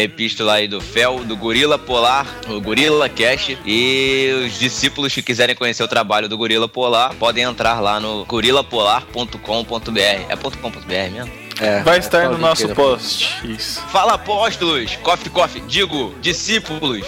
[0.03, 3.59] epístola aí do Fel, do Gorila Polar, o Gorila Cast.
[3.65, 8.25] E os discípulos que quiserem conhecer o trabalho do Gorila Polar podem entrar lá no
[8.25, 10.01] gorilapolar.com.br.
[10.01, 11.47] É .com.br mesmo?
[11.61, 13.41] É, Vai é estar só no nosso post.
[13.45, 13.81] Isso.
[13.89, 17.07] Fala apóstolos, coffee coffee, digo, discípulos.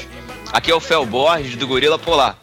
[0.53, 2.39] Aqui é o Fel Borges do Gorila Polar.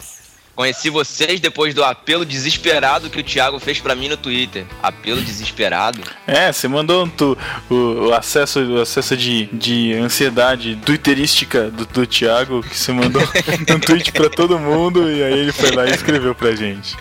[0.56, 4.64] Conheci vocês depois do apelo desesperado que o Thiago fez pra mim no Twitter.
[4.82, 6.00] Apelo desesperado?
[6.26, 7.36] É, você mandou tu-
[7.68, 7.74] o,
[8.08, 13.20] o acesso, o acesso de, de ansiedade twitterística do, do Thiago, que você mandou
[13.70, 16.96] um tweet pra todo mundo e aí ele foi lá e escreveu pra gente.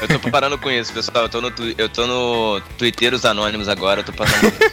[0.00, 1.24] Eu tô parando com isso, pessoal.
[1.24, 4.72] Eu tô no, eu tô no Twitteiros Anônimos agora, eu tô parando com isso.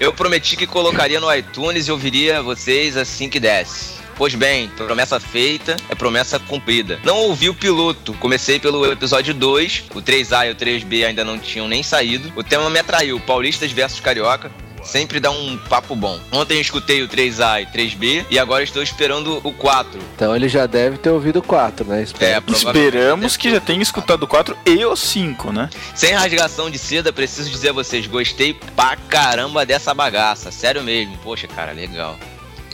[0.00, 3.95] Eu prometi que colocaria no iTunes e ouviria vocês assim que desse.
[4.16, 6.98] Pois bem, promessa feita é promessa cumprida.
[7.04, 11.38] Não ouvi o piloto, comecei pelo episódio 2, o 3A e o 3B ainda não
[11.38, 12.32] tinham nem saído.
[12.34, 14.50] O tema me atraiu, Paulistas versus Carioca.
[14.82, 16.18] Sempre dá um papo bom.
[16.32, 20.00] Ontem eu escutei o 3A e 3B e agora estou esperando o 4.
[20.14, 22.02] Então ele já deve ter ouvido 4, né?
[22.02, 22.44] Espero.
[22.48, 25.68] É, Esperamos que já tenha escutado o 4 e o 5, né?
[25.94, 30.52] Sem rasgação de seda, preciso dizer a vocês, gostei pra caramba dessa bagaça.
[30.52, 31.18] Sério mesmo.
[31.18, 32.16] Poxa, cara, legal.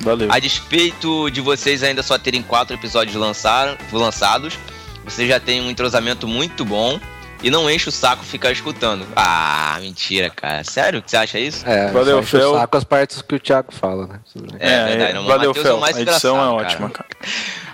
[0.01, 0.31] Valeu.
[0.33, 4.59] A despeito de vocês ainda só terem quatro episódios lançaram, lançados,
[5.05, 6.99] você já tem um entrosamento muito bom
[7.43, 9.05] e não enche o saco ficar escutando.
[9.17, 10.63] Ah, mentira, cara.
[10.63, 11.69] Sério que você acha isso?
[11.69, 12.55] É, Valeu, só enche o Fel.
[12.55, 14.21] saco as partes que o Thiago fala, né?
[14.37, 14.49] Bem.
[14.61, 15.79] É verdade, não, o valeu, é o Fel.
[15.81, 17.09] mais a edição é engraçado, ótima, cara.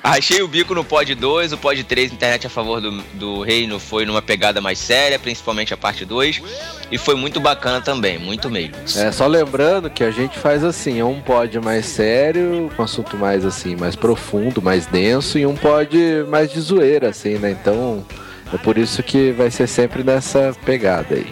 [0.02, 3.78] Achei o bico no pod 2, o pod 3, internet a favor do, do reino,
[3.78, 6.42] foi numa pegada mais séria, principalmente a parte 2.
[6.90, 8.76] E foi muito bacana também, muito mesmo.
[8.96, 13.44] É, só lembrando que a gente faz assim, um pod mais sério, um assunto mais
[13.44, 15.96] assim, mais profundo, mais denso, e um pod
[16.28, 17.50] mais de zoeira, assim, né?
[17.50, 18.04] Então,
[18.52, 21.26] é por isso que vai ser sempre nessa pegada aí.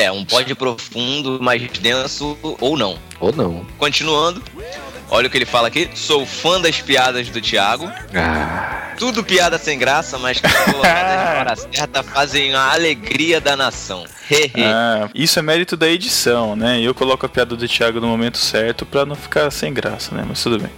[0.00, 2.98] É, um pod profundo, mais denso ou não.
[3.20, 3.66] Ou não.
[3.76, 4.42] Continuando,
[5.10, 5.90] olha o que ele fala aqui.
[5.94, 7.86] Sou fã das piadas do Thiago.
[8.14, 13.54] Ah, Tudo piada sem graça, mas que colocadas na hora certa fazem a alegria da
[13.56, 14.04] nação.
[14.56, 16.80] Ah, isso é mérito da edição, né?
[16.80, 20.24] Eu coloco a piada do Thiago no momento certo pra não ficar sem graça, né?
[20.26, 20.70] Mas tudo bem.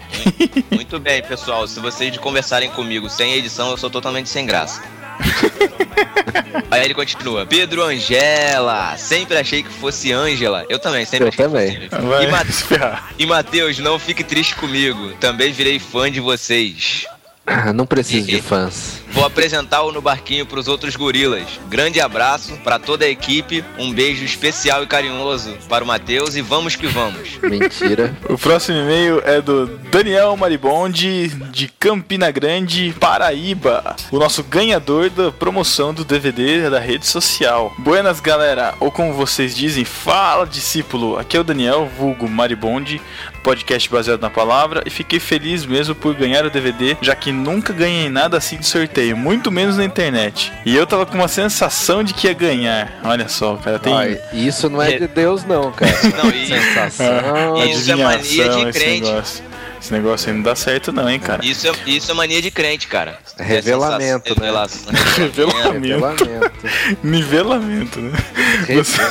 [0.72, 1.68] Muito bem, pessoal.
[1.68, 4.82] Se vocês conversarem comigo sem edição, eu sou totalmente sem graça.
[6.70, 7.44] Aí ele continua.
[7.46, 8.96] Pedro Angela.
[8.96, 10.64] Sempre achei que fosse Ângela.
[10.68, 11.80] Eu também, sempre Eu achei também.
[11.80, 12.02] que fosse.
[12.06, 13.12] Vai E, Ma- se ferrar.
[13.18, 15.12] e Matheus, não fique triste comigo.
[15.20, 17.04] Também virei fã de vocês.
[17.74, 19.01] não preciso de fãs.
[19.12, 21.44] Vou apresentá-lo no barquinho pros outros gorilas.
[21.68, 23.62] Grande abraço pra toda a equipe.
[23.78, 27.38] Um beijo especial e carinhoso para o Matheus e vamos que vamos.
[27.42, 28.16] Mentira.
[28.28, 33.96] O próximo e-mail é do Daniel Maribondi, de Campina Grande, Paraíba.
[34.10, 37.72] O nosso ganhador da promoção do DVD da rede social.
[37.78, 38.74] Buenas, galera.
[38.80, 41.18] Ou como vocês dizem, fala, discípulo.
[41.18, 43.00] Aqui é o Daniel, vulgo Maribondi,
[43.42, 44.82] podcast baseado na palavra.
[44.86, 48.66] E fiquei feliz mesmo por ganhar o DVD, já que nunca ganhei nada assim de
[48.66, 50.52] sorteio, muito menos na internet.
[50.64, 53.00] E eu tava com uma sensação de que ia ganhar.
[53.04, 53.92] Olha só, cara, tem...
[53.92, 55.92] Ó, isso não é de Deus, não, cara.
[56.22, 57.64] Não, e- Sensação.
[57.66, 59.00] Isso é mania de crente.
[59.02, 59.51] negócio.
[59.82, 61.44] Esse negócio aí não dá certo não, hein, cara.
[61.44, 63.18] Isso é, isso é mania de crente, cara.
[63.36, 64.68] Revelamento, É né?
[64.68, 65.72] sensação- Revelamento.
[65.82, 66.52] Revelamento.
[67.02, 68.12] Nivelamento, né?
[68.76, 69.02] Você-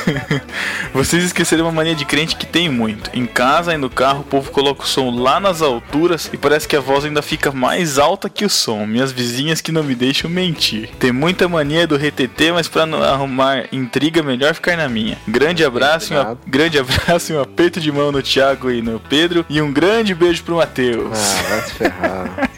[0.94, 3.10] Vocês esqueceram uma mania de crente que tem muito.
[3.14, 6.66] Em casa e no carro, o povo coloca o som lá nas alturas e parece
[6.68, 8.86] que a voz ainda fica mais alta que o som.
[8.86, 10.88] Minhas vizinhas que não me deixam mentir.
[10.98, 15.18] Tem muita mania do RTT, mas pra não arrumar intriga, melhor ficar na minha.
[15.28, 18.80] Grande abraço, e um, a- grande abraço e um aperto de mão no Thiago e
[18.80, 19.44] no Pedro.
[19.50, 21.18] E um grande beijo pro Matheus.
[21.18, 22.50] Ah, vai se ferrar.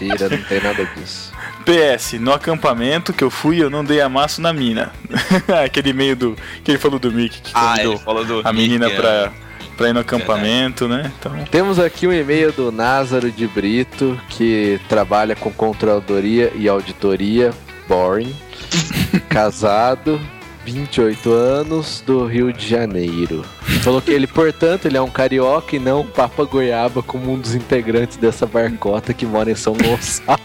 [0.00, 1.32] Mentira, não tem nada disso.
[1.64, 4.92] PS, no acampamento que eu fui, eu não dei amasso na mina.
[5.64, 6.36] Aquele meio do.
[6.64, 9.32] que ele falou do Mickey, que Ah, convidou ele falou do a menina pra,
[9.76, 11.12] pra ir no acampamento, né?
[11.18, 11.32] Então.
[11.50, 17.52] Temos aqui um e-mail do Názaro de Brito, que trabalha com controladoria e auditoria,
[17.88, 18.34] boring,
[19.28, 20.20] casado,
[20.70, 23.44] 28 anos, do Rio de Janeiro.
[23.82, 27.38] Falou que ele, portanto, ele é um carioca e não um papa goiaba como um
[27.38, 30.40] dos integrantes dessa barcota que mora em São Gonçalo.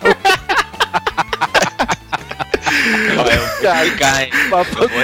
[3.61, 5.01] Cara, papa Eu vou,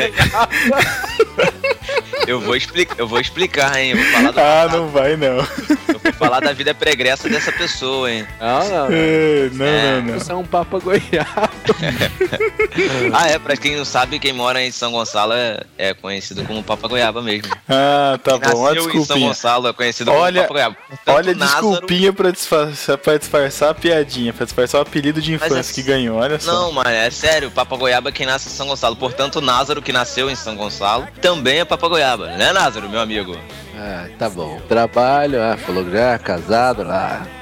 [2.27, 3.91] eu vou explicar, eu vou explicar, hein?
[3.91, 5.37] Eu vou falar, do, Ah, não vai não.
[5.37, 8.25] eu vou falar da vida pregressa dessa pessoa, hein?
[8.39, 8.87] Não, não.
[8.91, 10.01] É, não, É.
[10.01, 10.19] não, não.
[10.19, 11.49] Você é um papa goiaba.
[13.13, 16.61] Ah, é, pra quem não sabe, quem mora em São Gonçalo é, é conhecido como
[16.63, 17.49] Papa Goiaba mesmo.
[17.67, 18.63] Ah, tá Quem bom.
[18.63, 19.27] Nasceu em São desculpinha.
[19.29, 20.75] Gonçalo é conhecido Olha- como Papa Goiaba.
[20.87, 25.21] Portanto, Olha a Názaro- desculpinha pra disfarçar, pra disfarçar a piadinha, pra disfarçar o apelido
[25.21, 26.51] de Mas infância é- que ganhou, olha só.
[26.51, 28.95] Não, mano, é sério, Papa Goiaba é quem nasce em São Gonçalo.
[28.95, 33.35] Portanto, Názaro, que nasceu em São Gonçalo, também é Papa Goiaba, né, Názaro, meu amigo?
[33.75, 34.59] Ah, tá bom.
[34.67, 37.21] Trabalho, ah, falou que já, casado lá.
[37.25, 37.36] Ah,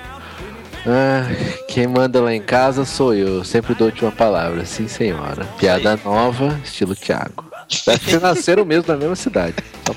[1.67, 3.43] quem manda lá em casa sou eu.
[3.43, 4.65] Sempre dou a última palavra.
[4.65, 5.45] Sim, senhora.
[5.57, 7.45] Piada nova, estilo Thiago.
[7.67, 9.55] Que nasceram mesmo na mesma cidade.
[9.81, 9.95] Então,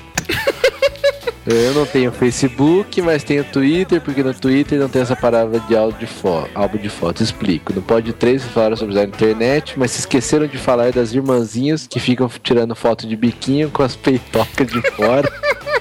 [1.45, 5.75] Eu não tenho Facebook, mas tenho Twitter, porque no Twitter não tem essa palavra de
[5.75, 7.23] áudio de foto, álbum de foto.
[7.23, 7.73] Explico.
[7.73, 11.87] No Pod 3 falaram sobre usar a internet, mas se esqueceram de falar das irmãzinhas
[11.87, 15.27] que ficam tirando foto de biquinho com as peitocas de fora.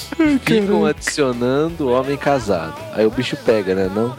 [0.44, 2.74] ficam adicionando homem casado.
[2.92, 3.90] Aí o bicho pega, né?
[3.94, 4.16] Não.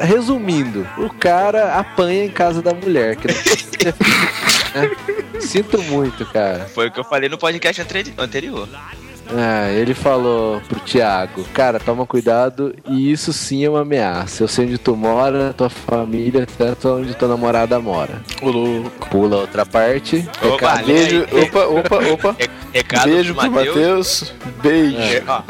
[0.00, 3.14] Resumindo, o cara apanha em casa da mulher.
[3.16, 3.34] Que não...
[4.82, 4.90] né?
[5.40, 6.64] Sinto muito, cara.
[6.66, 8.68] Foi o que eu falei no podcast anteri- anterior.
[9.32, 14.42] Ah, ele falou pro Thiago, cara, toma cuidado e isso sim é uma ameaça.
[14.44, 18.22] Eu sei onde tu mora, tua família, tanto onde tua namorada mora.
[18.42, 19.08] Ô, louco.
[19.10, 20.28] Pula outra parte.
[20.42, 21.26] Opa, recado- lê aí.
[21.26, 22.36] Beijo, opa, opa, opa.
[22.38, 24.32] Re- Recado Beijo pro Matheus.
[24.62, 24.96] Beijo.
[24.98, 25.42] É, ó,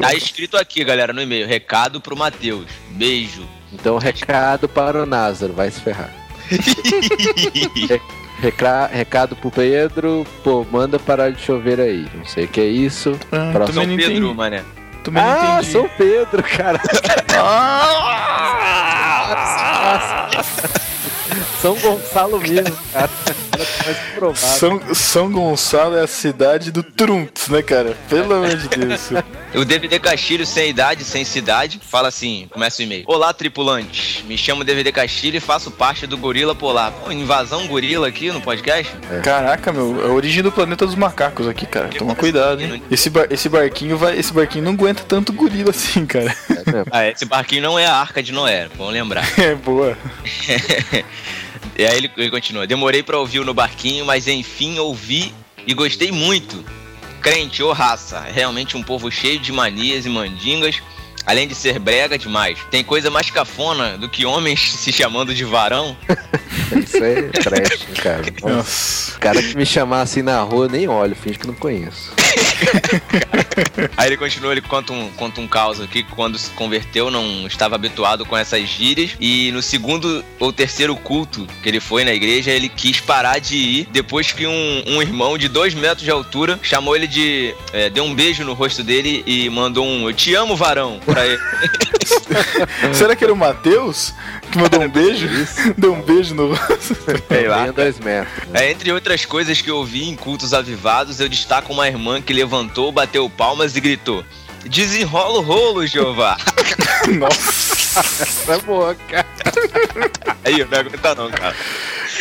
[0.00, 1.46] Tá escrito aqui, galera, no e-mail.
[1.46, 2.66] Recado pro Matheus.
[2.90, 3.42] Beijo.
[3.72, 6.10] Então, recado para o Názaro, vai se ferrar.
[8.38, 12.06] Re- recra- recado pro Pedro, pô, manda parar de chover aí.
[12.14, 13.18] Não sei o que é isso.
[13.32, 13.84] ah, Próximo.
[13.86, 14.34] não Pedro, entendi.
[14.34, 14.62] mané.
[15.02, 15.72] também Ah, entendi.
[15.72, 16.80] sou o Pedro, cara.
[21.60, 23.10] São Gonçalo mesmo, cara.
[24.34, 27.96] São, São Gonçalo é a cidade do Trunks, né, cara?
[28.08, 29.08] Pelo amor de Deus.
[29.54, 33.04] O DVD Castilho sem idade, sem cidade, fala assim, começa o e-mail.
[33.06, 34.22] Olá, tripulantes.
[34.26, 36.92] Me chamo DVD Castilho e faço parte do Gorila Polar.
[36.92, 38.92] Pô, invasão gorila aqui no podcast?
[39.24, 41.88] Caraca, meu, é a origem do planeta dos macacos aqui, cara.
[41.88, 42.82] Toma cuidado, hein?
[42.90, 44.16] Esse, bar- esse barquinho vai.
[44.18, 46.36] Esse barquinho não aguenta tanto gorila assim, cara.
[46.50, 46.84] É.
[46.90, 49.26] Ah, esse barquinho não é a Arca de Noé, vamos lembrar.
[49.38, 49.96] É boa.
[51.78, 52.66] E aí ele, ele continua.
[52.66, 55.32] Demorei pra ouvir no barquinho, mas enfim ouvi
[55.66, 56.64] e gostei muito.
[57.20, 60.80] Crente ou raça, é realmente um povo cheio de manias e mandingas,
[61.26, 62.58] além de ser brega demais.
[62.70, 65.96] Tem coisa mais cafona do que homens se chamando de varão?
[66.76, 68.24] Isso é trash, cara.
[68.42, 68.56] Nossa.
[68.56, 69.16] Nossa.
[69.16, 72.12] O cara que me chamar assim na rua, nem olho, finge que não conheço.
[73.96, 77.46] Aí ele continua, ele conta um, conta um caos aqui que quando se converteu não
[77.46, 82.12] estava habituado com essas gírias e no segundo ou terceiro culto que ele foi na
[82.12, 86.10] igreja ele quis parar de ir depois que um, um irmão de dois metros de
[86.10, 87.54] altura chamou ele de...
[87.72, 91.26] é, deu um beijo no rosto dele e mandou um eu te amo varão pra
[91.26, 91.40] ele.
[92.92, 94.12] Será que era o Matheus
[94.50, 95.26] que mandou um beijo?
[95.76, 96.96] Deu um beijo no rosto.
[97.28, 97.62] Sei lá.
[97.62, 98.48] Tenho dois metros.
[98.48, 98.66] né?
[98.66, 102.32] É, entre outras coisas que eu vi em cultos avivados, eu destaco uma irmã que
[102.32, 104.24] levantou, bateu palmas e gritou
[104.64, 106.36] Desenrola o rolo, Jeová!
[107.18, 109.26] Nossa, Essa é boa, cara.
[110.44, 111.54] Aí, eu não aguento não, cara.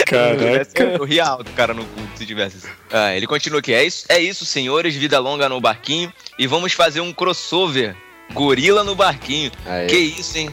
[0.06, 0.84] caraca.
[0.84, 2.68] Eu ria alto, cara, no culto, se tivesse isso.
[2.92, 3.74] Ah, ele continua aqui.
[3.74, 4.96] É isso, é isso, senhores.
[4.96, 6.14] Vida longa no barquinho.
[6.38, 7.96] E vamos fazer um crossover.
[8.34, 9.52] Gorila no barquinho.
[9.66, 9.88] Aí.
[9.88, 10.50] Que isso, hein?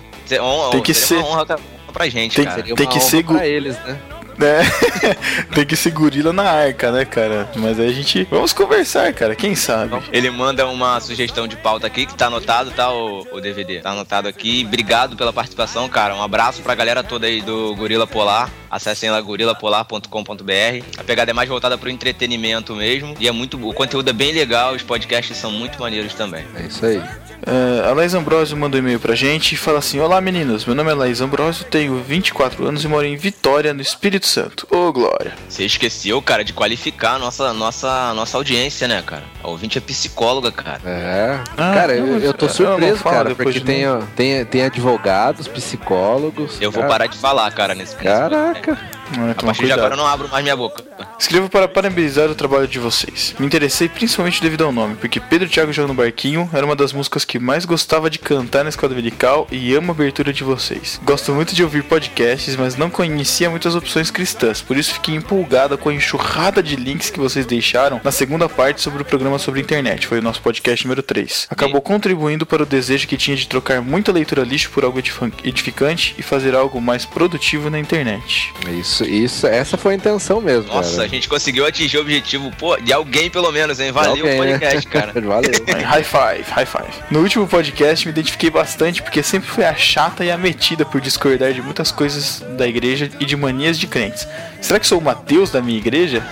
[0.70, 1.46] Tem que ser- uma honra
[1.92, 2.62] pra gente, Tem- cara.
[2.62, 3.98] Tem que ser pra eles, né?
[4.38, 4.60] Né?
[5.54, 7.50] Tem que ser gorila na arca, né, cara?
[7.56, 8.26] Mas aí a gente.
[8.30, 9.34] Vamos conversar, cara.
[9.34, 9.96] Quem sabe?
[10.12, 13.80] Ele manda uma sugestão de pauta aqui que tá anotado, tá, o, o DVD?
[13.80, 14.64] Tá anotado aqui.
[14.66, 16.14] Obrigado pela participação, cara.
[16.14, 18.50] Um abraço pra galera toda aí do Gorila Polar.
[18.70, 20.84] Acessem lá gorilapolar.com.br.
[20.96, 23.14] A pegada é mais voltada pro entretenimento mesmo.
[23.20, 23.58] E é muito.
[23.68, 26.44] O conteúdo é bem legal, os podcasts são muito maneiros também.
[26.56, 27.02] É isso aí.
[27.44, 30.74] É, a Laís Ambrosio mandou um e-mail pra gente e fala assim: Olá meninos, meu
[30.74, 34.66] nome é Laís Ambrosio, tenho 24 anos e moro em Vitória, no Espírito Santo.
[34.70, 35.34] Ô, Glória.
[35.48, 39.24] Você esqueceu, cara, de qualificar a nossa, nossa, nossa audiência, né, cara?
[39.42, 40.80] A ouvinte é psicóloga, cara.
[40.84, 41.40] É.
[41.56, 43.84] Ah, cara, não, eu, eu tô não surpreso, cara, porque de tem,
[44.16, 46.60] tem, tem advogados, psicólogos.
[46.60, 46.92] Eu vou cara.
[46.92, 48.78] parar de falar, cara, nesse nesse Caraca.
[49.26, 50.82] É, A partir de agora eu não abro mais minha boca.
[51.18, 53.34] Escrevo para parabenizar o trabalho de vocês.
[53.38, 56.92] Me interessei principalmente devido ao nome, porque Pedro Thiago Joga no Barquinho era uma das
[56.92, 61.00] músicas que mais gostava de cantar na escola dominical e amo a abertura de vocês.
[61.04, 65.76] Gosto muito de ouvir podcasts, mas não conhecia muitas opções cristãs, por isso fiquei empolgada
[65.76, 69.60] com a enxurrada de links que vocês deixaram na segunda parte sobre o programa sobre
[69.60, 70.06] a internet.
[70.06, 71.46] Foi o nosso podcast número 3.
[71.50, 75.32] Acabou contribuindo para o desejo que tinha de trocar muita leitura lixo por algo edifi-
[75.44, 78.52] edificante e fazer algo mais produtivo na internet.
[78.80, 81.08] Isso, isso, essa foi a intenção mesmo, Nossa, a cara.
[81.08, 83.90] gente conseguiu atingir o objetivo, pô, de alguém pelo menos, hein?
[83.92, 84.52] Valeu Alguém, o né?
[84.52, 85.12] podcast, cara.
[85.20, 85.50] Valeu.
[85.84, 87.04] High five, high five.
[87.10, 91.00] No último podcast me identifiquei bastante porque sempre fui a chata e a metida por
[91.00, 94.26] discordar de muitas coisas da igreja e de manias de crentes.
[94.60, 96.22] Será que sou o Mateus da minha igreja?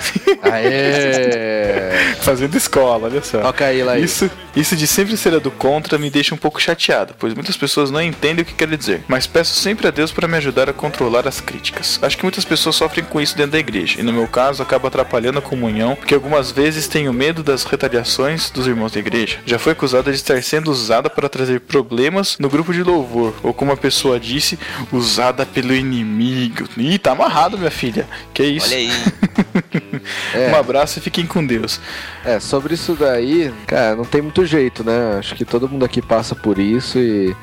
[0.42, 2.14] Aê!
[2.22, 3.40] Fazendo escola, olha só.
[3.40, 4.04] Toca aí, Laís.
[4.04, 7.56] Isso, isso de sempre ser a do contra me deixa um pouco chateado, pois muitas
[7.56, 9.02] pessoas não entendem o que quero dizer.
[9.08, 11.98] Mas peço sempre a Deus para me ajudar a controlar as críticas.
[12.02, 14.88] Acho que muitas pessoas sofrem com isso dentro da igreja, e no meu caso acaba
[14.88, 19.38] atrapalhando a comunhão, porque algumas vezes tenho medo das retaliações dos irmãos da igreja.
[19.46, 23.54] Já foi acusada de estar sendo usada para trazer problemas no grupo de louvor, ou
[23.54, 24.58] como a pessoa disse,
[24.90, 26.68] usada pelo inimigo.
[26.76, 28.08] Ih, tá amarrado, minha filha.
[28.34, 28.66] Que isso?
[28.66, 28.90] Olha aí.
[30.34, 30.50] É.
[30.50, 31.80] Um abraço e fiquem com Deus.
[32.24, 35.18] É, sobre isso daí, cara, não tem muito jeito, né?
[35.18, 37.34] Acho que todo mundo aqui passa por isso e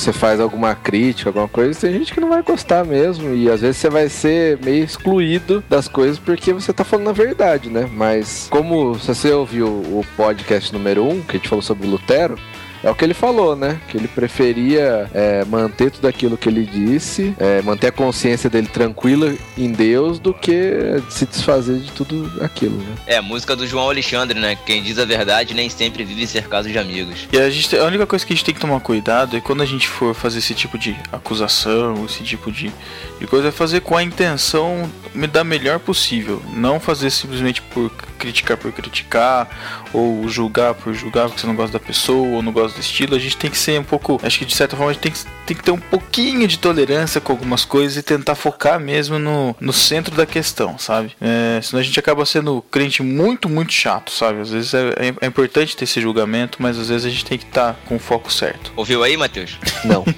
[0.00, 3.34] você faz alguma crítica, alguma coisa, tem gente que não vai gostar mesmo.
[3.34, 7.12] E às vezes você vai ser meio excluído das coisas porque você tá falando a
[7.12, 7.88] verdade, né?
[7.92, 11.86] Mas como se você ouviu o podcast número 1, um, que a gente falou sobre
[11.86, 12.38] Lutero.
[12.86, 13.80] É o que ele falou, né?
[13.88, 18.68] Que ele preferia é, manter tudo aquilo que ele disse, é, manter a consciência dele
[18.68, 22.94] tranquila em Deus, do que se desfazer de tudo aquilo, né?
[23.08, 24.56] É, a música do João Alexandre, né?
[24.64, 27.26] Quem diz a verdade nem sempre vive cercado de amigos.
[27.32, 29.62] E a, gente, a única coisa que a gente tem que tomar cuidado é quando
[29.62, 32.72] a gente for fazer esse tipo de acusação, esse tipo de,
[33.18, 34.88] de coisa, é fazer com a intenção
[35.32, 36.40] da melhor possível.
[36.54, 39.48] Não fazer simplesmente por criticar por criticar,
[39.92, 43.14] ou julgar por julgar porque você não gosta da pessoa, ou não gosta do estilo,
[43.14, 44.20] a gente tem que ser um pouco.
[44.22, 46.58] Acho que de certa forma a gente tem que, tem que ter um pouquinho de
[46.58, 51.12] tolerância com algumas coisas e tentar focar mesmo no, no centro da questão, sabe?
[51.20, 54.40] É, senão a gente acaba sendo crente muito, muito chato, sabe?
[54.40, 57.38] Às vezes é, é- é importante ter esse julgamento, mas às vezes a gente tem
[57.38, 58.72] que estar com o foco certo.
[58.76, 59.58] Ouviu aí, Matheus?
[59.84, 60.04] Não.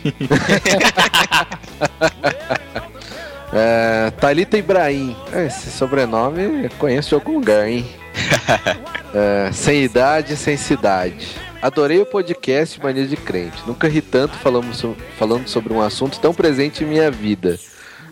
[3.53, 5.17] é, Thalita Ibrahim.
[5.33, 7.87] É, Esse sobrenome conheço de algum lugar, hein?
[9.15, 11.35] É, sem idade, sem cidade.
[11.63, 13.63] Adorei o podcast Mania de Crente.
[13.67, 17.59] Nunca ri tanto falando sobre um assunto tão presente em minha vida.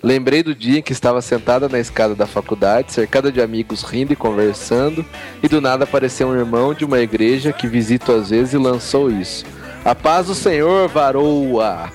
[0.03, 4.13] Lembrei do dia em que estava sentada na escada da faculdade, cercada de amigos rindo
[4.13, 5.05] e conversando,
[5.43, 9.11] e do nada apareceu um irmão de uma igreja que visito às vezes e lançou
[9.11, 9.45] isso.
[9.87, 11.93] A paz do Senhor, varoa!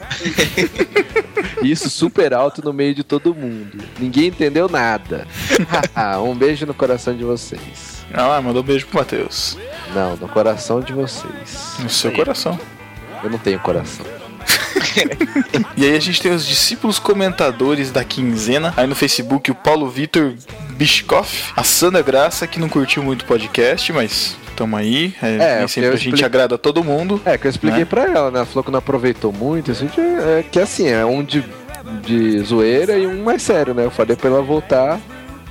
[1.61, 3.83] Isso super alto no meio de todo mundo.
[3.99, 5.27] Ninguém entendeu nada.
[6.23, 8.05] um beijo no coração de vocês.
[8.13, 9.57] Ah, mandou um beijo pro Matheus.
[9.93, 11.75] Não, no coração de vocês.
[11.79, 12.57] No seu coração.
[13.21, 14.05] Eu não tenho coração.
[15.77, 18.73] E aí a gente tem os discípulos comentadores da quinzena.
[18.77, 20.33] Aí no Facebook o Paulo Vitor
[20.71, 25.13] Biscoff, a Sandra Graça, que não curtiu muito o podcast, mas tamo aí.
[25.21, 27.21] É, É, nem sempre a gente explico- agrada todo mundo.
[27.25, 27.85] É, que eu expliquei Né?
[27.85, 28.39] pra ela, né?
[28.39, 29.71] Ela falou que não aproveitou muito.
[29.71, 31.43] Assim, é, que assim, é um de,
[32.05, 33.85] de zoeira e um mais sério, né?
[33.85, 34.99] Eu falei pra ela voltar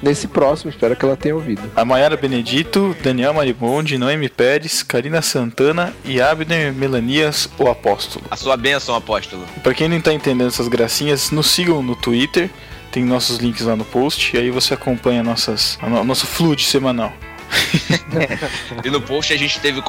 [0.02, 1.62] nesse próximo, espero que ela tenha ouvido.
[1.76, 8.24] A Mayara Benedito, Daniel Maribondi, Noemi Pérez, Karina Santana e Abner Melanias, o Apóstolo.
[8.30, 9.44] A sua bênção, apóstolo.
[9.56, 12.50] E pra quem não tá entendendo essas gracinhas, nos sigam no Twitter.
[12.92, 14.34] Tem nossos links lá no post.
[14.36, 17.12] E aí você acompanha nossas, a no- nosso fluid semanal.
[18.84, 19.80] E no post a gente teve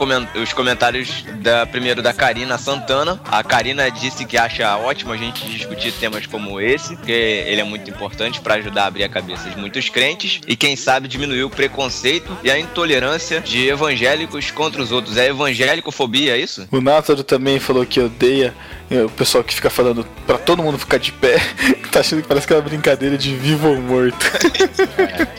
[0.41, 3.19] os comentários da primeiro da Karina Santana.
[3.25, 7.63] A Karina disse que acha ótimo a gente discutir temas como esse, porque ele é
[7.63, 11.43] muito importante para ajudar a abrir a cabeça de muitos crentes e quem sabe diminuir
[11.43, 15.17] o preconceito e a intolerância de evangélicos contra os outros.
[15.17, 16.67] É evangélicofobia, é isso?
[16.71, 18.53] O Nátaro também falou que odeia
[18.89, 21.37] é, o pessoal que fica falando pra todo mundo ficar de pé.
[21.91, 24.17] tá achando que parece que é uma brincadeira de vivo ou morto.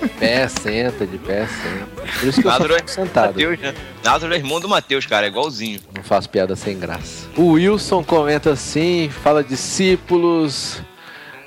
[0.02, 2.11] De pé, senta, de pé, senta.
[2.20, 3.26] Por isso que eu só Nádaro é sentado.
[3.28, 3.74] Mateus, né?
[4.04, 5.80] Nádaro é irmão do Matheus, cara, é igualzinho.
[5.94, 7.28] Não faço piada sem graça.
[7.36, 10.82] O Wilson comenta assim, fala discípulos.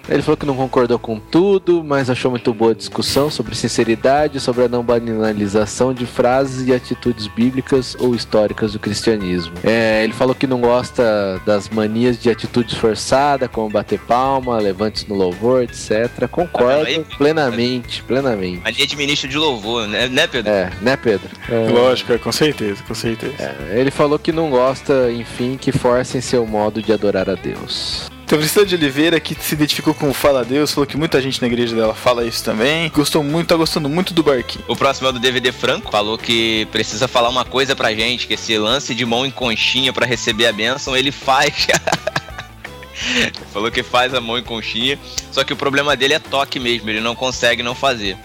[0.07, 4.39] Ele falou que não concordou com tudo, mas achou muito boa a discussão sobre sinceridade,
[4.39, 9.53] sobre a não banalização de frases e atitudes bíblicas ou históricas do cristianismo.
[9.63, 15.05] É, ele falou que não gosta das manias de atitudes forçadas, como bater palma, levantes
[15.07, 16.27] no louvor, etc.
[16.29, 17.03] Concordo aí?
[17.17, 18.61] plenamente, plenamente.
[18.61, 20.51] Mania de ministro de louvor, né, né Pedro?
[20.51, 21.29] É, né, Pedro?
[21.49, 21.69] É.
[21.69, 23.35] Lógico, é, com certeza, com certeza.
[23.39, 28.14] É, ele falou que não gosta, enfim, que forcem seu modo de adorar a Deus.
[28.25, 31.47] Priscila de Oliveira que se identificou com o Fala Deus, falou que muita gente na
[31.47, 32.89] igreja dela fala isso também.
[32.89, 34.65] Gostou muito, tá gostando muito do barquinho.
[34.67, 35.91] O próximo é o do DVD Franco.
[35.91, 39.93] Falou que precisa falar uma coisa pra gente, que esse lance de mão em conchinha
[39.93, 41.67] pra receber a bênção, ele faz.
[43.53, 44.97] Falou que faz a mão em conchinha.
[45.31, 48.17] Só que o problema dele é toque mesmo, ele não consegue não fazer.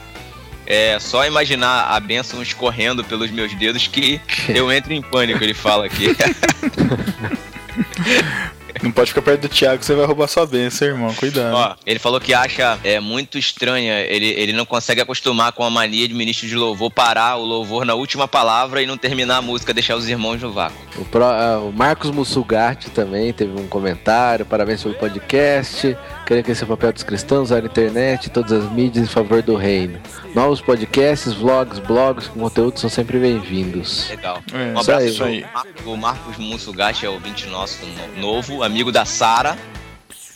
[0.66, 5.54] É só imaginar a bênção escorrendo pelos meus dedos que eu entro em pânico, ele
[5.54, 6.14] fala aqui.
[8.82, 11.12] Não pode ficar perto do Thiago, você vai roubar sua bênção, irmão.
[11.14, 11.54] Cuidado.
[11.54, 15.70] Ó, ele falou que acha é, muito estranha, ele, ele não consegue acostumar com a
[15.70, 19.42] mania de ministro de louvor parar o louvor na última palavra e não terminar a
[19.42, 20.76] música, deixar os irmãos no vácuo.
[20.98, 24.44] O, pro- ah, o Marcos Mussugatti também teve um comentário.
[24.46, 25.96] Parabéns pelo podcast.
[26.30, 29.42] Queria crescer o papel dos cristãos, usar a internet e todas as mídias em favor
[29.42, 29.98] do reino.
[30.32, 34.08] Novos podcasts, vlogs, blogs com conteúdo são sempre bem-vindos.
[34.08, 34.40] Legal.
[34.52, 35.40] É, Um isso abraço aí.
[35.40, 39.58] pro Mar- o Marcos Mussugatti, é ouvinte nosso no- novo, amigo da Sara.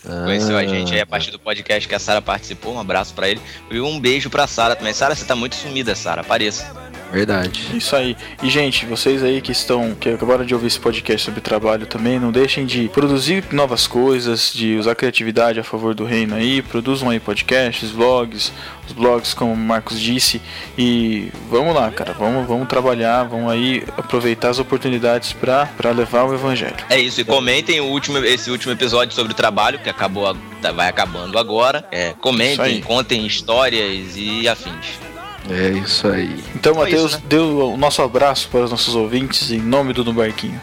[0.02, 2.74] Conheceu a gente aí a partir do podcast que a Sara participou.
[2.74, 3.40] Um abraço pra ele.
[3.70, 4.92] E um beijo pra Sara também.
[4.92, 6.22] Sara, você tá muito sumida, Sara.
[6.22, 6.74] Apareça.
[7.14, 7.70] Verdade.
[7.74, 8.16] Isso aí.
[8.42, 12.18] E, gente, vocês aí que estão, que acabaram de ouvir esse podcast sobre trabalho também,
[12.18, 16.60] não deixem de produzir novas coisas, de usar criatividade a favor do reino aí.
[16.60, 18.52] Produzam aí podcasts, vlogs,
[18.86, 20.42] os blogs, como o Marcos disse.
[20.76, 22.12] E vamos lá, cara.
[22.12, 26.74] Vamos, vamos trabalhar, vamos aí aproveitar as oportunidades pra pra levar o evangelho.
[26.90, 27.20] É isso.
[27.20, 31.86] E comentem o último, esse último episódio sobre trabalho, que acabou, tá- vai acabando agora.
[31.92, 35.13] É, comentem, contem histórias e afins.
[35.48, 36.42] É isso aí.
[36.54, 37.22] Então, Só Matheus, né?
[37.28, 40.60] deu o nosso abraço para os nossos ouvintes em nome do No Barquinho.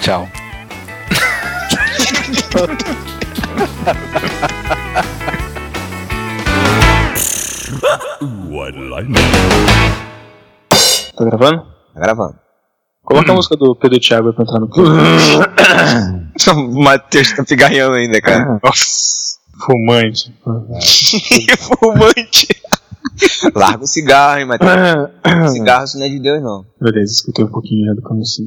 [0.00, 0.28] Tchau.
[11.16, 11.62] Tá gravando?
[11.94, 12.34] Tá gravando.
[13.02, 14.68] Coloca a música do Pedro Thiago pra entrar no
[16.54, 18.60] o Matheus tá pigarreando ainda, cara.
[19.64, 20.32] Fumante.
[21.58, 22.46] Fumante.
[23.54, 24.70] Larga o cigarro, hein, Matheus.
[25.52, 26.64] Cigarro isso não é de Deus, não.
[26.80, 28.42] Beleza, escutei um pouquinho já do começo.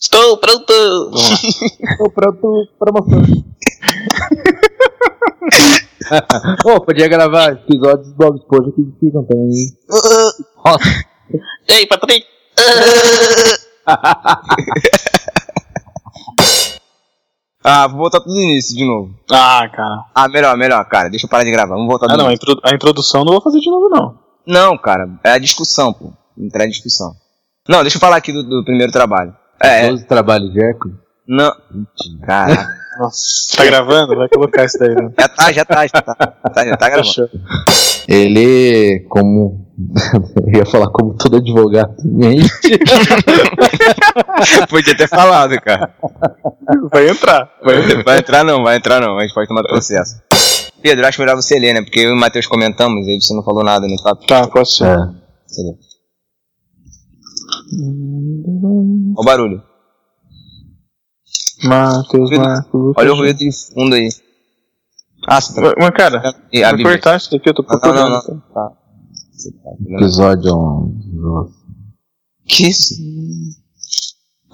[0.00, 0.72] Estou pronto!
[1.98, 3.22] Tô pronto pra mostrar.
[6.66, 9.50] Ô, podia gravar episódios do Bob Esponja que ficam também.
[9.50, 9.76] hein?
[10.64, 11.04] Nossa,
[11.68, 12.26] Ei, Patrick!
[17.66, 19.14] Ah, vou voltar tudo no início de novo.
[19.32, 20.04] Ah, cara.
[20.14, 21.08] Ah, melhor, melhor, cara.
[21.08, 21.74] Deixa eu parar de gravar.
[21.74, 24.18] Vamos voltar do Ah, não, a, introdu- a introdução não vou fazer de novo, não.
[24.46, 25.08] Não, cara.
[25.24, 26.12] É a discussão, pô.
[26.38, 27.12] Entrar em discussão.
[27.66, 29.34] Não, deixa eu falar aqui do, do primeiro trabalho.
[29.62, 29.88] É, é.
[29.88, 30.96] 12 trabalhos de Hércules.
[31.26, 31.50] Não.
[32.26, 32.68] Caraca.
[32.98, 33.56] Nossa.
[33.56, 34.16] Tá gravando?
[34.16, 35.10] Vai colocar isso daí, né?
[35.18, 36.14] Já tá, já tá, já tá.
[36.14, 37.08] tá já tá gravando.
[37.08, 37.28] Fechou.
[38.06, 39.64] Ele, como.
[40.46, 42.48] Eu ia falar como todo advogado mente.
[44.70, 45.92] Podia ter falado, cara.
[46.92, 47.50] Vai entrar.
[47.62, 48.04] Vai entrar.
[48.04, 49.18] Vai entrar não, vai entrar não.
[49.18, 50.22] A gente pode tomar processo.
[50.80, 51.82] Pedro, acho melhor você ler, né?
[51.82, 54.26] Porque eu e o Matheus comentamos e você não falou nada no papo.
[54.26, 54.84] Tá, pode ser.
[54.84, 54.96] É.
[59.16, 59.62] Olha o barulho.
[61.64, 62.92] Matheus, Marcos.
[62.96, 64.08] Olha o ruído de fundo aí.
[65.26, 65.74] Ah, você tá...
[65.78, 66.84] Mas, cara, E Bíblia.
[66.92, 68.10] cortar isso daqui, eu tô Não, não, procurando.
[68.10, 68.40] não, não.
[68.52, 68.70] Tá.
[68.70, 68.72] Tá?
[69.96, 71.16] Episódio 11.
[71.16, 71.52] Nossa.
[72.46, 72.94] Que isso?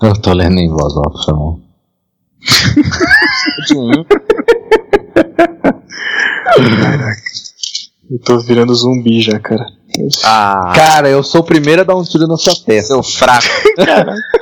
[0.02, 1.60] Eu tô lendo em voz alta, não.
[3.66, 3.90] De um.
[8.10, 9.66] Eu tô virando zumbi já, cara.
[10.24, 12.88] Ah, Cara, eu sou o primeiro a dar um tiro na sua testa.
[12.94, 13.46] seu fraco.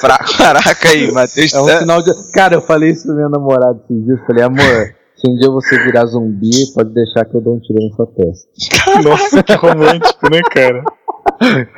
[0.00, 0.36] fraco.
[0.38, 1.52] Caraca aí, Matheus.
[1.54, 2.32] É um tá- sinal de.
[2.32, 4.20] Cara, eu falei isso pra minha namorada esses dias.
[4.26, 7.78] Falei, amor, se um dia você virar zumbi, pode deixar que eu dou um tiro
[7.88, 9.02] na sua testa.
[9.02, 10.82] Nossa, que romântico, né, cara?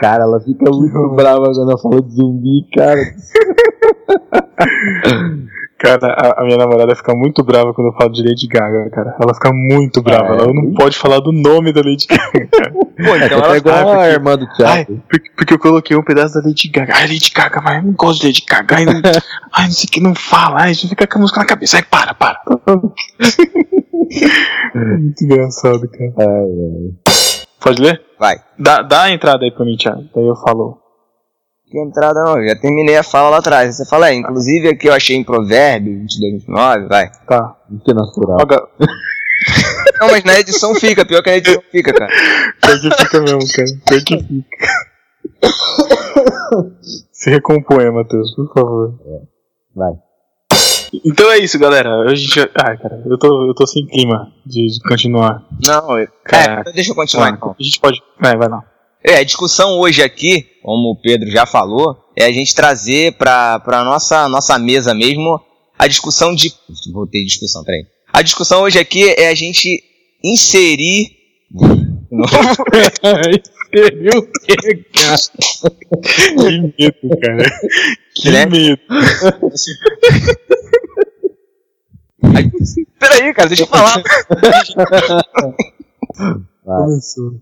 [0.00, 3.00] Cara, ela fica muito brava quando eu falo de zumbi, cara.
[5.78, 9.14] Cara, a, a minha namorada fica muito brava quando eu falo de Lady Gaga, cara.
[9.20, 10.34] Ela fica muito brava.
[10.34, 10.38] É.
[10.38, 12.72] Ela não pode falar do nome da Lady Gaga, cara.
[12.96, 15.02] Pô, então é ela igual Ah, a porque- irmã do Ai, Thiago.
[15.06, 16.94] porque, porque eu coloquei um pedaço da Lady Gaga.
[16.96, 18.74] Ai, Lady Gaga, mas eu não gosto de Lady Gaga.
[18.76, 18.92] Ai, não,
[19.52, 20.62] ai, não sei o que, não fala.
[20.62, 21.76] Ai, já fica com a música na cabeça.
[21.76, 22.40] Ai, para, para.
[24.74, 26.12] muito engraçado, cara.
[26.18, 26.94] Ai, velho.
[27.60, 28.00] Pode ler?
[28.18, 28.36] Vai.
[28.58, 30.04] Dá, dá a entrada aí pra mim, Thiago.
[30.14, 30.78] Daí eu falo.
[31.68, 33.76] Que entrada não, eu já terminei a fala lá atrás.
[33.76, 37.10] Você fala, é, inclusive aqui eu achei em Provérbio 22, 29, vai.
[37.26, 37.56] Tá.
[37.84, 38.38] Que natural.
[40.00, 42.10] Não, mas na edição fica, pior que na edição fica, cara.
[42.60, 43.68] Pior que fica mesmo, cara.
[43.86, 44.66] Pior que fica.
[47.12, 48.94] Se recomponha, Matheus, por favor.
[49.74, 49.92] Vai.
[51.04, 52.02] Então é isso, galera.
[52.02, 52.40] A gente.
[52.40, 55.44] Ai, cara, eu tô, eu tô sem clima de, de continuar.
[55.62, 56.08] Não, eu...
[56.24, 56.70] Caraca.
[56.70, 57.54] É, deixa eu continuar então.
[57.58, 58.00] A gente pode.
[58.20, 58.64] Vai, vai lá.
[59.07, 63.61] É, a discussão hoje aqui, como o Pedro já falou, é a gente trazer pra,
[63.61, 65.40] pra nossa, nossa mesa mesmo
[65.78, 66.52] a discussão de.
[66.92, 67.86] Voltei de discussão, peraí.
[68.12, 69.80] A discussão hoje aqui é a gente
[70.24, 71.11] inserir.
[73.72, 74.57] Seria o quê,
[74.92, 75.16] cara?
[76.02, 77.61] Que medo, cara.
[78.14, 78.46] Que Né?
[78.46, 78.78] medo.
[82.98, 84.02] Peraí, cara, deixa eu falar.
[86.64, 87.40] Começou.